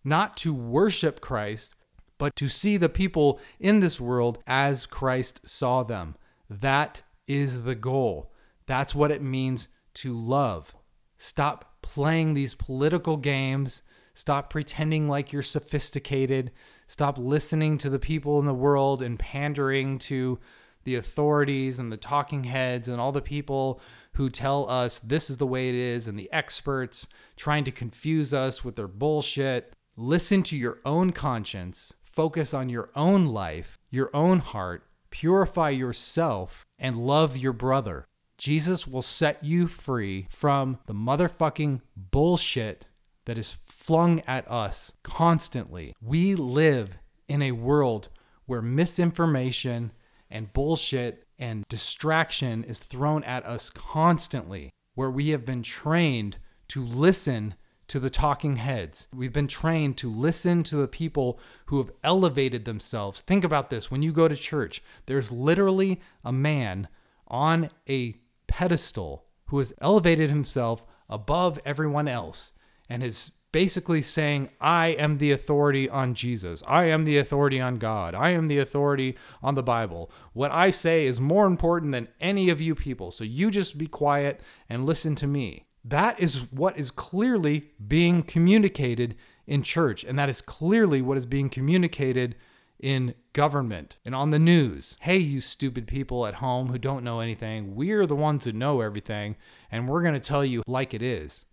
Not 0.03 0.37
to 0.37 0.53
worship 0.53 1.21
Christ, 1.21 1.75
but 2.19 2.35
to 2.35 2.47
see 2.47 2.77
the 2.77 2.89
people 2.89 3.39
in 3.59 3.79
this 3.79 3.99
world 3.99 4.39
as 4.45 4.85
Christ 4.85 5.41
saw 5.43 5.81
them. 5.81 6.15
That 6.49 7.01
is 7.25 7.63
the 7.63 7.75
goal. 7.75 8.31
That's 8.67 8.93
what 8.93 9.09
it 9.09 9.23
means 9.23 9.67
to 9.95 10.13
love. 10.13 10.75
Stop 11.17 11.81
playing 11.81 12.35
these 12.35 12.53
political 12.53 13.17
games. 13.17 13.81
Stop 14.13 14.51
pretending 14.51 15.07
like 15.07 15.33
you're 15.33 15.41
sophisticated. 15.41 16.51
Stop 16.87 17.17
listening 17.17 17.79
to 17.79 17.89
the 17.89 17.99
people 17.99 18.39
in 18.39 18.45
the 18.45 18.53
world 18.53 19.01
and 19.01 19.17
pandering 19.17 19.97
to 19.97 20.39
the 20.83 20.95
authorities 20.95 21.79
and 21.79 21.91
the 21.91 21.97
talking 21.97 22.43
heads 22.43 22.87
and 22.87 22.99
all 22.99 23.11
the 23.11 23.21
people 23.21 23.81
who 24.13 24.29
tell 24.29 24.69
us 24.69 24.99
this 24.99 25.29
is 25.29 25.37
the 25.37 25.47
way 25.47 25.69
it 25.69 25.75
is 25.75 26.07
and 26.07 26.17
the 26.17 26.31
experts 26.31 27.07
trying 27.35 27.63
to 27.63 27.71
confuse 27.71 28.33
us 28.33 28.63
with 28.63 28.75
their 28.75 28.87
bullshit. 28.87 29.73
Listen 29.95 30.43
to 30.43 30.57
your 30.57 30.79
own 30.85 31.11
conscience. 31.11 31.93
Focus 32.03 32.53
on 32.53 32.69
your 32.69 32.89
own 32.95 33.25
life, 33.25 33.77
your 33.89 34.09
own 34.13 34.39
heart, 34.39 34.85
purify 35.11 35.69
yourself, 35.69 36.65
and 36.77 36.97
love 36.97 37.37
your 37.37 37.53
brother. 37.53 38.05
Jesus 38.37 38.87
will 38.87 39.01
set 39.01 39.43
you 39.43 39.67
free 39.67 40.27
from 40.29 40.79
the 40.87 40.93
motherfucking 40.93 41.81
bullshit 41.95 42.85
that 43.25 43.37
is 43.37 43.57
flung 43.67 44.19
at 44.21 44.49
us 44.49 44.91
constantly. 45.03 45.93
We 46.01 46.35
live 46.35 46.97
in 47.27 47.41
a 47.41 47.51
world 47.51 48.09
where 48.45 48.61
misinformation 48.61 49.91
and 50.31 50.53
bullshit 50.53 51.25
and 51.37 51.63
distraction 51.69 52.63
is 52.63 52.79
thrown 52.79 53.23
at 53.23 53.45
us 53.45 53.69
constantly, 53.69 54.71
where 54.95 55.11
we 55.11 55.29
have 55.29 55.45
been 55.45 55.63
trained 55.63 56.37
to 56.69 56.83
listen 56.83 57.55
to 57.87 57.99
the 57.99 58.09
talking 58.09 58.55
heads. 58.55 59.07
We've 59.13 59.33
been 59.33 59.47
trained 59.49 59.97
to 59.97 60.09
listen 60.09 60.63
to 60.63 60.77
the 60.77 60.87
people 60.87 61.39
who 61.65 61.77
have 61.79 61.91
elevated 62.03 62.63
themselves. 62.63 63.19
Think 63.19 63.43
about 63.43 63.69
this 63.69 63.91
when 63.91 64.01
you 64.01 64.13
go 64.13 64.29
to 64.29 64.35
church, 64.35 64.81
there's 65.07 65.31
literally 65.31 65.99
a 66.23 66.31
man 66.31 66.87
on 67.27 67.69
a 67.89 68.15
pedestal 68.47 69.25
who 69.47 69.57
has 69.57 69.73
elevated 69.81 70.29
himself 70.29 70.85
above 71.09 71.59
everyone 71.65 72.07
else 72.07 72.53
and 72.89 73.03
is 73.03 73.31
basically 73.51 74.01
saying, 74.01 74.49
I 74.59 74.87
am 74.87 75.17
the 75.17 75.31
authority 75.31 75.89
on 75.89 76.13
Jesus. 76.13 76.63
I 76.67 76.85
am 76.85 77.03
the 77.03 77.17
authority 77.17 77.59
on 77.59 77.77
God. 77.77 78.15
I 78.15 78.29
am 78.29 78.47
the 78.47 78.59
authority 78.59 79.15
on 79.41 79.55
the 79.55 79.63
Bible. 79.63 80.11
What 80.33 80.51
I 80.51 80.71
say 80.71 81.05
is 81.05 81.19
more 81.19 81.45
important 81.45 81.91
than 81.91 82.07
any 82.19 82.49
of 82.49 82.61
you 82.61 82.75
people. 82.75 83.11
So 83.11 83.23
you 83.23 83.51
just 83.51 83.77
be 83.77 83.87
quiet 83.87 84.41
and 84.69 84.85
listen 84.85 85.15
to 85.15 85.27
me. 85.27 85.65
That 85.83 86.19
is 86.19 86.51
what 86.51 86.77
is 86.77 86.91
clearly 86.91 87.71
being 87.87 88.23
communicated 88.23 89.15
in 89.47 89.63
church, 89.63 90.03
and 90.03 90.17
that 90.19 90.29
is 90.29 90.39
clearly 90.39 91.01
what 91.01 91.17
is 91.17 91.25
being 91.25 91.49
communicated 91.49 92.35
in 92.79 93.13
government 93.33 93.97
and 94.05 94.13
on 94.13 94.29
the 94.29 94.39
news. 94.39 94.95
Hey, 95.01 95.17
you 95.17 95.41
stupid 95.41 95.87
people 95.87 96.25
at 96.25 96.35
home 96.35 96.67
who 96.67 96.77
don't 96.77 97.03
know 97.03 97.19
anything, 97.19 97.75
we're 97.75 98.05
the 98.05 98.15
ones 98.15 98.45
who 98.45 98.51
know 98.51 98.81
everything, 98.81 99.35
and 99.71 99.87
we're 99.87 100.03
going 100.03 100.13
to 100.13 100.19
tell 100.19 100.45
you 100.45 100.63
like 100.67 100.93
it 100.93 101.01
is. 101.01 101.45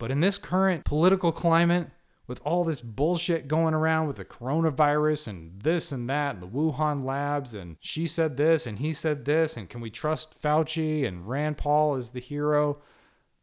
But 0.00 0.10
in 0.10 0.20
this 0.20 0.38
current 0.38 0.86
political 0.86 1.30
climate, 1.30 1.88
with 2.26 2.40
all 2.42 2.64
this 2.64 2.80
bullshit 2.80 3.48
going 3.48 3.74
around 3.74 4.06
with 4.06 4.16
the 4.16 4.24
coronavirus 4.24 5.28
and 5.28 5.60
this 5.60 5.92
and 5.92 6.08
that, 6.08 6.36
and 6.36 6.42
the 6.42 6.48
Wuhan 6.48 7.04
labs, 7.04 7.52
and 7.52 7.76
she 7.80 8.06
said 8.06 8.36
this 8.38 8.66
and 8.66 8.78
he 8.78 8.94
said 8.94 9.26
this, 9.26 9.58
and 9.58 9.68
can 9.68 9.82
we 9.82 9.90
trust 9.90 10.40
Fauci 10.40 11.06
and 11.06 11.28
Rand 11.28 11.58
Paul 11.58 11.96
is 11.96 12.12
the 12.12 12.20
hero? 12.20 12.80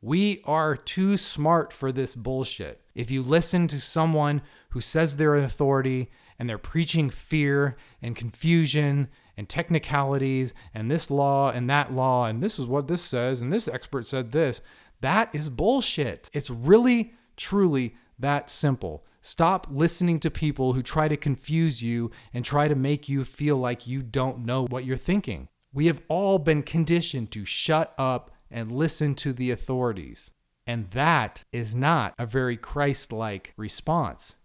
We 0.02 0.42
are 0.46 0.76
too 0.76 1.16
smart 1.18 1.74
for 1.74 1.92
this 1.92 2.16
bullshit. 2.16 2.82
If 2.96 3.12
you 3.12 3.22
listen 3.22 3.68
to 3.68 3.80
someone 3.80 4.42
who 4.70 4.82
says 4.82 5.16
they're 5.16 5.36
an 5.36 5.44
authority 5.44 6.10
and 6.40 6.50
they're 6.50 6.58
preaching 6.58 7.12
fear 7.12 7.78
and 8.02 8.16
confusion 8.16 9.10
and 9.36 9.48
technicalities 9.48 10.56
and 10.74 10.90
this 10.90 11.12
law 11.12 11.52
and 11.52 11.70
that 11.70 11.94
law 11.94 12.26
and 12.26 12.42
this 12.42 12.58
is 12.58 12.66
what 12.66 12.88
this 12.88 13.04
says 13.04 13.42
and 13.42 13.54
this 13.54 13.68
expert 13.68 14.08
said 14.08 14.32
this, 14.32 14.62
that 15.02 15.34
is 15.34 15.50
bullshit. 15.50 16.30
It's 16.34 16.50
really, 16.50 17.14
truly 17.36 17.96
that 18.20 18.50
simple. 18.50 19.06
Stop 19.22 19.68
listening 19.70 20.20
to 20.22 20.32
people 20.32 20.74
who 20.74 20.82
try 20.82 21.08
to 21.08 21.18
confuse 21.18 21.82
you 21.82 22.12
and 22.34 22.46
try 22.46 22.68
to 22.68 22.76
make 22.76 23.10
you 23.10 23.26
feel 23.26 23.58
like 23.58 23.86
you 23.86 24.02
don't 24.02 24.46
know 24.46 24.66
what 24.68 24.86
you're 24.86 24.98
thinking. 24.98 25.48
We 25.74 25.88
have 25.88 26.02
all 26.08 26.40
been 26.40 26.64
conditioned 26.64 27.32
to 27.32 27.46
shut 27.46 27.94
up 27.98 28.32
and 28.50 28.72
listen 28.72 29.16
to 29.16 29.34
the 29.34 29.52
authorities. 29.52 30.32
And 30.66 30.88
that 30.92 31.44
is 31.52 31.76
not 31.76 32.14
a 32.18 32.26
very 32.26 32.58
Christ 32.58 33.12
like 33.12 33.54
response. 33.58 34.38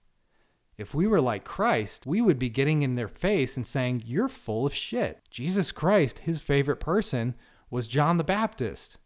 If 0.77 0.95
we 0.95 1.07
were 1.07 1.21
like 1.21 1.45
Christ, 1.45 2.07
we 2.07 2.21
would 2.21 2.39
be 2.39 2.49
getting 2.49 2.83
in 2.83 2.97
their 2.97 3.09
face 3.09 3.57
and 3.57 3.67
saying, 3.67 4.03
You're 4.05 4.29
full 4.29 4.67
of 4.67 4.75
shit. 4.75 5.21
Jesus 5.31 5.71
Christ, 5.71 6.21
his 6.21 6.41
favorite 6.41 6.81
person, 6.81 7.35
was 7.71 7.89
John 7.89 8.17
the 8.17 8.25
Baptist. 8.25 8.99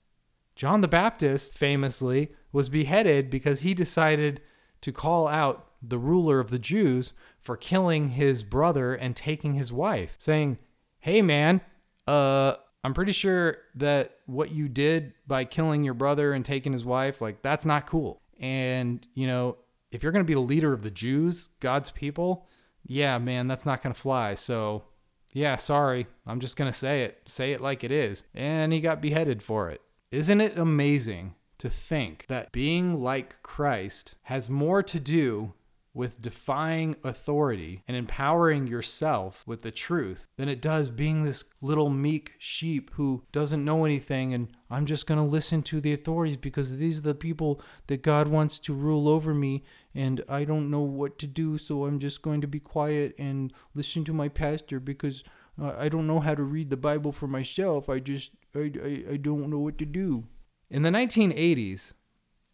John 0.57 0.81
the 0.81 0.89
Baptist 0.89 1.55
famously 1.55 2.33
was 2.51 2.69
beheaded 2.69 3.31
because 3.31 3.61
he 3.61 3.75
decided 3.75 4.41
to 4.81 4.91
call 4.91 5.29
out 5.29 5.71
the 5.83 5.99
ruler 5.99 6.41
of 6.41 6.51
the 6.51 6.59
Jews 6.59 7.13
for 7.39 7.57
killing 7.57 8.09
his 8.09 8.43
brother 8.43 8.95
and 8.95 9.15
taking 9.15 9.53
his 9.53 9.73
wife, 9.73 10.17
saying, 10.19 10.59
Hey 10.99 11.23
man, 11.23 11.61
uh, 12.07 12.55
I'm 12.83 12.95
pretty 12.95 13.13
sure 13.13 13.59
that 13.75 14.19
what 14.27 14.51
you 14.51 14.69
did 14.69 15.13
by 15.27 15.45
killing 15.45 15.85
your 15.85 15.95
brother 15.95 16.33
and 16.33 16.45
taking 16.45 16.73
his 16.73 16.85
wife, 16.85 17.21
like, 17.21 17.43
that's 17.43 17.67
not 17.67 17.87
cool. 17.87 18.23
And, 18.39 19.07
you 19.15 19.27
know, 19.27 19.59
if 19.91 20.03
you're 20.03 20.13
going 20.13 20.25
to 20.25 20.29
be 20.29 20.35
the 20.35 20.41
leader 20.41 20.73
of 20.73 20.83
the 20.83 20.91
Jews, 20.91 21.49
God's 21.61 21.91
people, 21.91 22.47
yeah, 22.85 23.19
man, 23.19 23.49
that's 23.49 23.67
not 23.67 23.83
going 23.83 23.95
to 23.95 24.01
fly. 24.01 24.35
So, 24.35 24.85
yeah, 25.33 25.57
sorry. 25.57 26.07
I'm 26.27 26.41
just 26.41 26.57
going 26.57 26.71
to 26.71 26.77
say 26.77 27.03
it. 27.03 27.21
Say 27.27 27.53
it 27.53 27.61
like 27.61 27.85
it 27.85 27.91
is. 27.91 28.25
And 28.35 28.73
he 28.73 28.81
got 28.81 29.03
beheaded 29.03 29.43
for 29.43 29.71
it. 29.71 29.81
Isn't 30.13 30.41
it 30.41 30.57
amazing 30.57 31.35
to 31.59 31.69
think 31.69 32.27
that 32.29 32.53
being 32.53 33.03
like 33.03 33.43
Christ 33.43 34.15
has 34.23 34.49
more 34.49 34.83
to 34.85 35.01
do 35.01 35.55
with 35.93 36.23
defying 36.23 36.95
authority 37.03 37.83
and 37.89 37.97
empowering 37.97 38.69
yourself 38.69 39.43
with 39.49 39.63
the 39.63 39.71
truth 39.73 40.29
than 40.37 40.49
it 40.49 40.61
does 40.61 40.91
being 40.91 41.25
this 41.25 41.43
little 41.61 41.89
meek 41.89 42.35
sheep 42.39 42.91
who 42.95 43.25
doesn't 43.33 43.65
know 43.65 43.85
anything 43.85 44.33
and 44.33 44.49
I'm 44.71 44.87
just 44.87 45.07
going 45.07 45.19
to 45.19 45.25
listen 45.25 45.63
to 45.65 45.81
the 45.81 45.95
authorities 45.95 46.37
because 46.37 46.77
these 46.77 46.99
are 46.99 47.03
the 47.03 47.15
people 47.15 47.61
that 47.87 48.03
God 48.03 48.29
wants 48.29 48.59
to 48.61 48.75
rule 48.75 49.09
over 49.09 49.33
me 49.35 49.65
and 49.95 50.23
I 50.29 50.45
don't 50.45 50.71
know 50.71 50.83
what 50.83 51.19
to 51.21 51.27
do 51.27 51.57
so 51.57 51.87
I'm 51.87 51.99
just 51.99 52.23
going 52.23 52.43
to 52.43 52.47
be 52.47 52.61
quiet 52.61 53.15
and 53.19 53.53
listen 53.75 54.05
to 54.05 54.13
my 54.13 54.29
pastor 54.29 54.79
because 54.79 55.25
uh, 55.61 55.75
I 55.79 55.89
don't 55.89 56.07
know 56.07 56.21
how 56.21 56.35
to 56.35 56.43
read 56.43 56.71
the 56.71 56.77
Bible 56.77 57.13
for 57.13 57.27
myself. 57.27 57.89
I 57.89 57.99
just 57.99 58.33
I, 58.57 58.73
I, 58.83 59.13
I 59.13 59.17
don't 59.17 59.51
know 59.51 59.59
what 59.59 59.79
to 59.79 59.87
do. 59.87 60.25
In 60.71 60.83
the 60.83 60.91
1980s, 60.91 61.93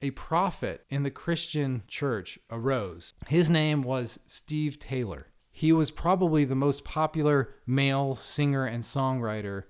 a 0.03 0.11
prophet 0.11 0.85
in 0.91 1.05
the 1.05 1.11
Christian 1.11 1.85
church 1.87 2.39
arose. 2.51 3.15
His 3.29 3.49
name 3.49 3.83
was 3.83 4.19
Steve 4.27 4.79
Taylor. 4.79 5.29
He 5.53 5.73
was 5.73 5.91
probably 5.91 6.45
the 6.45 6.57
most 6.57 6.85
popular 6.85 7.55
male 7.67 8.15
singer 8.17 8.67
and 8.67 8.83
songwriter 8.83 9.65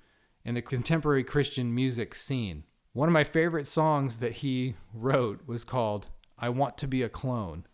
in 0.45 0.55
the 0.55 0.63
contemporary 0.63 1.23
Christian 1.23 1.75
music 1.75 2.15
scene. 2.15 2.65
One 2.95 3.09
of 3.09 3.13
my 3.13 3.25
favorite 3.25 3.67
songs 3.67 4.19
that 4.19 4.33
he 4.33 4.75
wrote 4.95 5.47
was 5.47 5.65
called 5.65 6.09
I 6.39 6.49
Want 6.49 6.79
to 6.79 6.89
Be 6.89 7.03
a 7.03 7.09
Clone. 7.09 7.67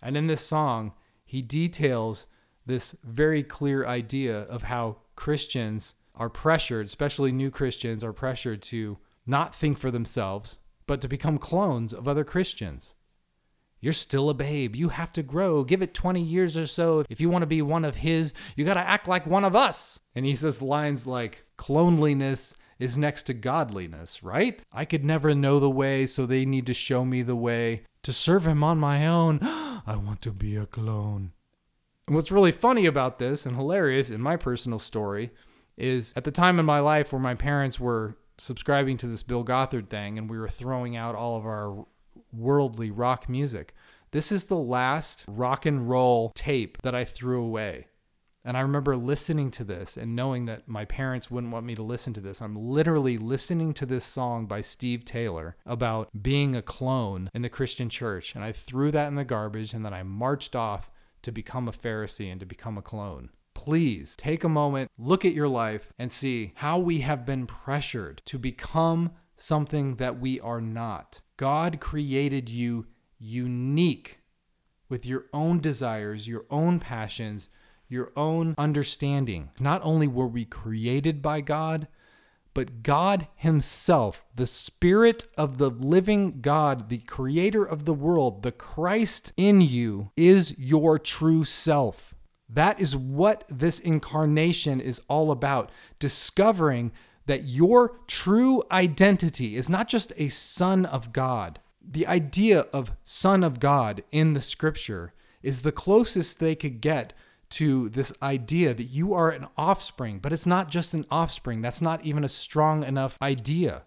And 0.00 0.16
in 0.16 0.28
this 0.28 0.40
song, 0.40 0.92
he 1.24 1.42
details 1.42 2.26
this 2.66 2.96
very 3.04 3.42
clear 3.42 3.86
idea 3.86 4.42
of 4.42 4.64
how 4.64 4.98
Christians 5.16 5.94
are 6.16 6.30
pressured, 6.30 6.86
especially 6.86 7.32
new 7.32 7.50
Christians, 7.50 8.02
are 8.02 8.12
pressured 8.12 8.62
to 8.62 8.98
not 9.26 9.54
think 9.54 9.78
for 9.78 9.90
themselves, 9.90 10.58
but 10.86 11.00
to 11.00 11.08
become 11.08 11.38
clones 11.38 11.92
of 11.92 12.08
other 12.08 12.24
Christians. 12.24 12.94
You're 13.80 13.92
still 13.92 14.30
a 14.30 14.34
babe. 14.34 14.74
You 14.74 14.88
have 14.88 15.12
to 15.12 15.22
grow. 15.22 15.62
Give 15.62 15.82
it 15.82 15.94
20 15.94 16.20
years 16.20 16.56
or 16.56 16.66
so. 16.66 17.04
If 17.10 17.20
you 17.20 17.28
want 17.28 17.42
to 17.42 17.46
be 17.46 17.62
one 17.62 17.84
of 17.84 17.96
his, 17.96 18.32
you 18.56 18.64
got 18.64 18.74
to 18.74 18.80
act 18.80 19.06
like 19.06 19.26
one 19.26 19.44
of 19.44 19.54
us. 19.54 20.00
And 20.14 20.24
he 20.24 20.34
says 20.34 20.62
lines 20.62 21.06
like, 21.06 21.44
cloneliness 21.56 22.56
is 22.78 22.96
next 22.96 23.24
to 23.24 23.34
godliness, 23.34 24.22
right? 24.22 24.60
I 24.72 24.84
could 24.84 25.04
never 25.04 25.34
know 25.34 25.60
the 25.60 25.70
way, 25.70 26.06
so 26.06 26.24
they 26.24 26.44
need 26.44 26.66
to 26.66 26.74
show 26.74 27.04
me 27.04 27.22
the 27.22 27.36
way. 27.36 27.82
To 28.04 28.12
serve 28.12 28.46
him 28.46 28.64
on 28.64 28.78
my 28.78 29.06
own, 29.06 29.40
I 29.42 29.96
want 29.96 30.22
to 30.22 30.30
be 30.30 30.56
a 30.56 30.66
clone. 30.66 31.32
And 32.06 32.14
what's 32.14 32.32
really 32.32 32.52
funny 32.52 32.86
about 32.86 33.18
this 33.18 33.46
and 33.46 33.56
hilarious 33.56 34.10
in 34.10 34.20
my 34.20 34.36
personal 34.36 34.78
story 34.78 35.30
is 35.76 36.12
at 36.16 36.24
the 36.24 36.30
time 36.30 36.58
in 36.58 36.66
my 36.66 36.80
life 36.80 37.12
where 37.12 37.20
my 37.20 37.34
parents 37.34 37.78
were 37.78 38.16
subscribing 38.38 38.98
to 38.98 39.06
this 39.06 39.22
Bill 39.22 39.44
Gothard 39.44 39.88
thing 39.88 40.18
and 40.18 40.28
we 40.28 40.38
were 40.38 40.48
throwing 40.48 40.96
out 40.96 41.14
all 41.14 41.36
of 41.36 41.46
our 41.46 41.86
worldly 42.32 42.90
rock 42.90 43.28
music. 43.28 43.74
This 44.10 44.30
is 44.30 44.44
the 44.44 44.56
last 44.56 45.24
rock 45.26 45.66
and 45.66 45.88
roll 45.88 46.32
tape 46.34 46.80
that 46.82 46.94
I 46.94 47.04
threw 47.04 47.42
away. 47.42 47.88
And 48.44 48.56
I 48.56 48.60
remember 48.60 48.96
listening 48.96 49.50
to 49.52 49.64
this 49.64 49.96
and 49.96 50.14
knowing 50.14 50.46
that 50.46 50.68
my 50.68 50.84
parents 50.84 51.30
wouldn't 51.30 51.52
want 51.52 51.66
me 51.66 51.74
to 51.74 51.82
listen 51.82 52.12
to 52.12 52.20
this. 52.20 52.40
I'm 52.40 52.54
literally 52.54 53.18
listening 53.18 53.74
to 53.74 53.86
this 53.86 54.04
song 54.04 54.46
by 54.46 54.60
Steve 54.60 55.04
Taylor 55.04 55.56
about 55.66 56.10
being 56.22 56.54
a 56.54 56.62
clone 56.62 57.28
in 57.34 57.42
the 57.42 57.48
Christian 57.48 57.88
church. 57.88 58.36
And 58.36 58.44
I 58.44 58.52
threw 58.52 58.92
that 58.92 59.08
in 59.08 59.16
the 59.16 59.24
garbage 59.24 59.74
and 59.74 59.84
then 59.84 59.92
I 59.92 60.04
marched 60.04 60.54
off 60.54 60.90
to 61.22 61.32
become 61.32 61.66
a 61.66 61.72
Pharisee 61.72 62.30
and 62.30 62.38
to 62.38 62.46
become 62.46 62.78
a 62.78 62.82
clone 62.82 63.30
please 63.56 64.14
take 64.16 64.44
a 64.44 64.48
moment, 64.50 64.90
look 64.98 65.24
at 65.24 65.32
your 65.32 65.48
life, 65.48 65.90
and 65.98 66.12
see 66.12 66.52
how 66.56 66.78
we 66.78 67.00
have 67.00 67.24
been 67.24 67.46
pressured 67.46 68.20
to 68.26 68.38
become 68.38 69.10
something 69.38 69.96
that 69.96 70.20
we 70.20 70.38
are 70.40 70.60
not. 70.60 71.22
God 71.38 71.80
created 71.80 72.50
you 72.50 72.86
unique 73.18 74.20
with 74.90 75.06
your 75.06 75.24
own 75.32 75.60
desires, 75.60 76.28
your 76.28 76.44
own 76.50 76.78
passions, 76.78 77.48
your 77.88 78.12
own 78.14 78.54
understanding. 78.58 79.50
Not 79.58 79.80
only 79.82 80.06
were 80.06 80.28
we 80.28 80.44
created 80.44 81.22
by 81.22 81.40
God, 81.40 81.88
but 82.52 82.82
God 82.82 83.26
Himself, 83.36 84.24
the 84.34 84.46
Spirit 84.46 85.24
of 85.38 85.56
the 85.56 85.70
living 85.70 86.42
God, 86.42 86.90
the 86.90 86.98
Creator 86.98 87.64
of 87.64 87.86
the 87.86 87.94
world, 87.94 88.42
the 88.42 88.52
Christ 88.52 89.32
in 89.38 89.62
you, 89.62 90.10
is 90.14 90.54
your 90.58 90.98
true 90.98 91.44
self. 91.44 92.14
That 92.48 92.80
is 92.80 92.96
what 92.96 93.44
this 93.48 93.80
incarnation 93.80 94.80
is 94.80 95.00
all 95.08 95.30
about. 95.30 95.70
Discovering 95.98 96.92
that 97.26 97.44
your 97.44 97.98
true 98.06 98.62
identity 98.70 99.56
is 99.56 99.68
not 99.68 99.88
just 99.88 100.12
a 100.16 100.28
son 100.28 100.86
of 100.86 101.12
God. 101.12 101.58
The 101.88 102.06
idea 102.06 102.60
of 102.72 102.92
son 103.04 103.42
of 103.42 103.60
God 103.60 104.02
in 104.10 104.32
the 104.32 104.40
scripture 104.40 105.12
is 105.42 105.62
the 105.62 105.72
closest 105.72 106.38
they 106.38 106.54
could 106.54 106.80
get 106.80 107.12
to 107.48 107.88
this 107.88 108.12
idea 108.22 108.74
that 108.74 108.84
you 108.84 109.14
are 109.14 109.30
an 109.30 109.46
offspring, 109.56 110.18
but 110.18 110.32
it's 110.32 110.46
not 110.46 110.70
just 110.70 110.94
an 110.94 111.06
offspring. 111.10 111.62
That's 111.62 111.82
not 111.82 112.04
even 112.04 112.24
a 112.24 112.28
strong 112.28 112.82
enough 112.82 113.18
idea. 113.22 113.84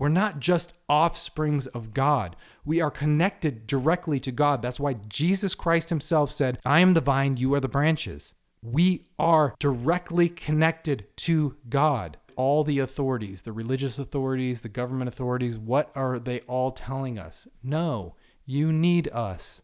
We're 0.00 0.08
not 0.08 0.40
just 0.40 0.72
offsprings 0.88 1.66
of 1.66 1.92
God. 1.92 2.34
We 2.64 2.80
are 2.80 2.90
connected 2.90 3.66
directly 3.66 4.18
to 4.20 4.32
God. 4.32 4.62
That's 4.62 4.80
why 4.80 4.94
Jesus 4.94 5.54
Christ 5.54 5.90
himself 5.90 6.30
said, 6.30 6.58
I 6.64 6.80
am 6.80 6.94
the 6.94 7.02
vine, 7.02 7.36
you 7.36 7.52
are 7.52 7.60
the 7.60 7.68
branches. 7.68 8.34
We 8.62 9.08
are 9.18 9.54
directly 9.58 10.30
connected 10.30 11.06
to 11.18 11.58
God. 11.68 12.16
All 12.34 12.64
the 12.64 12.78
authorities, 12.78 13.42
the 13.42 13.52
religious 13.52 13.98
authorities, 13.98 14.62
the 14.62 14.70
government 14.70 15.08
authorities, 15.08 15.58
what 15.58 15.90
are 15.94 16.18
they 16.18 16.40
all 16.40 16.70
telling 16.70 17.18
us? 17.18 17.46
No, 17.62 18.16
you 18.46 18.72
need 18.72 19.08
us. 19.08 19.60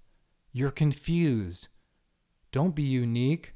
You're 0.53 0.71
confused. 0.71 1.69
Don't 2.53 2.75
be 2.75 2.83
unique. 2.83 3.55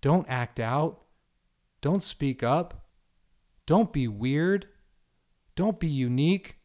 Don't 0.00 0.26
act 0.30 0.58
out. 0.58 1.02
Don't 1.82 2.02
speak 2.02 2.42
up. 2.42 2.86
Don't 3.66 3.92
be 3.92 4.08
weird. 4.08 4.68
Don't 5.54 5.78
be 5.78 5.88
unique. 5.88 6.58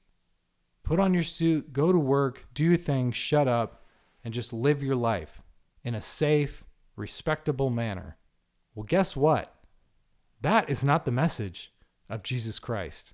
Put 0.83 0.99
on 0.99 1.13
your 1.13 1.23
suit, 1.23 1.71
go 1.71 1.91
to 1.91 1.99
work, 1.99 2.45
do 2.53 2.63
your 2.63 2.77
thing, 2.77 3.11
shut 3.11 3.47
up, 3.47 3.83
and 4.23 4.33
just 4.33 4.51
live 4.51 4.81
your 4.81 4.95
life 4.95 5.41
in 5.83 5.93
a 5.93 6.01
safe, 6.01 6.65
respectable 6.95 7.69
manner. 7.69 8.17
Well, 8.73 8.85
guess 8.85 9.15
what? 9.15 9.55
That 10.41 10.69
is 10.69 10.83
not 10.83 11.05
the 11.05 11.11
message 11.11 11.73
of 12.09 12.23
Jesus 12.23 12.59
Christ. 12.59 13.13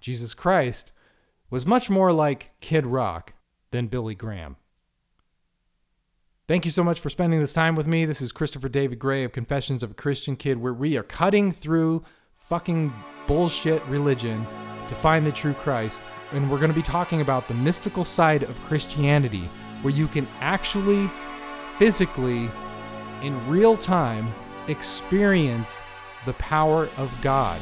Jesus 0.00 0.34
Christ 0.34 0.92
was 1.50 1.64
much 1.64 1.88
more 1.88 2.12
like 2.12 2.52
Kid 2.60 2.86
Rock 2.86 3.34
than 3.70 3.86
Billy 3.86 4.14
Graham. 4.14 4.56
Thank 6.46 6.64
you 6.64 6.70
so 6.70 6.84
much 6.84 7.00
for 7.00 7.10
spending 7.10 7.40
this 7.40 7.52
time 7.52 7.74
with 7.74 7.86
me. 7.86 8.04
This 8.04 8.22
is 8.22 8.32
Christopher 8.32 8.68
David 8.68 8.98
Gray 8.98 9.24
of 9.24 9.32
Confessions 9.32 9.82
of 9.82 9.90
a 9.90 9.94
Christian 9.94 10.36
Kid, 10.36 10.58
where 10.58 10.72
we 10.72 10.96
are 10.96 11.02
cutting 11.02 11.52
through 11.52 12.04
fucking 12.36 12.92
bullshit 13.26 13.84
religion 13.84 14.46
to 14.88 14.94
find 14.94 15.26
the 15.26 15.32
true 15.32 15.54
Christ. 15.54 16.02
And 16.32 16.50
we're 16.50 16.58
going 16.58 16.70
to 16.70 16.74
be 16.74 16.82
talking 16.82 17.20
about 17.20 17.48
the 17.48 17.54
mystical 17.54 18.04
side 18.04 18.42
of 18.42 18.60
Christianity, 18.62 19.48
where 19.82 19.94
you 19.94 20.08
can 20.08 20.26
actually, 20.40 21.10
physically, 21.76 22.50
in 23.22 23.48
real 23.48 23.76
time, 23.76 24.34
experience 24.66 25.80
the 26.26 26.34
power 26.34 26.88
of 26.96 27.14
God. 27.22 27.60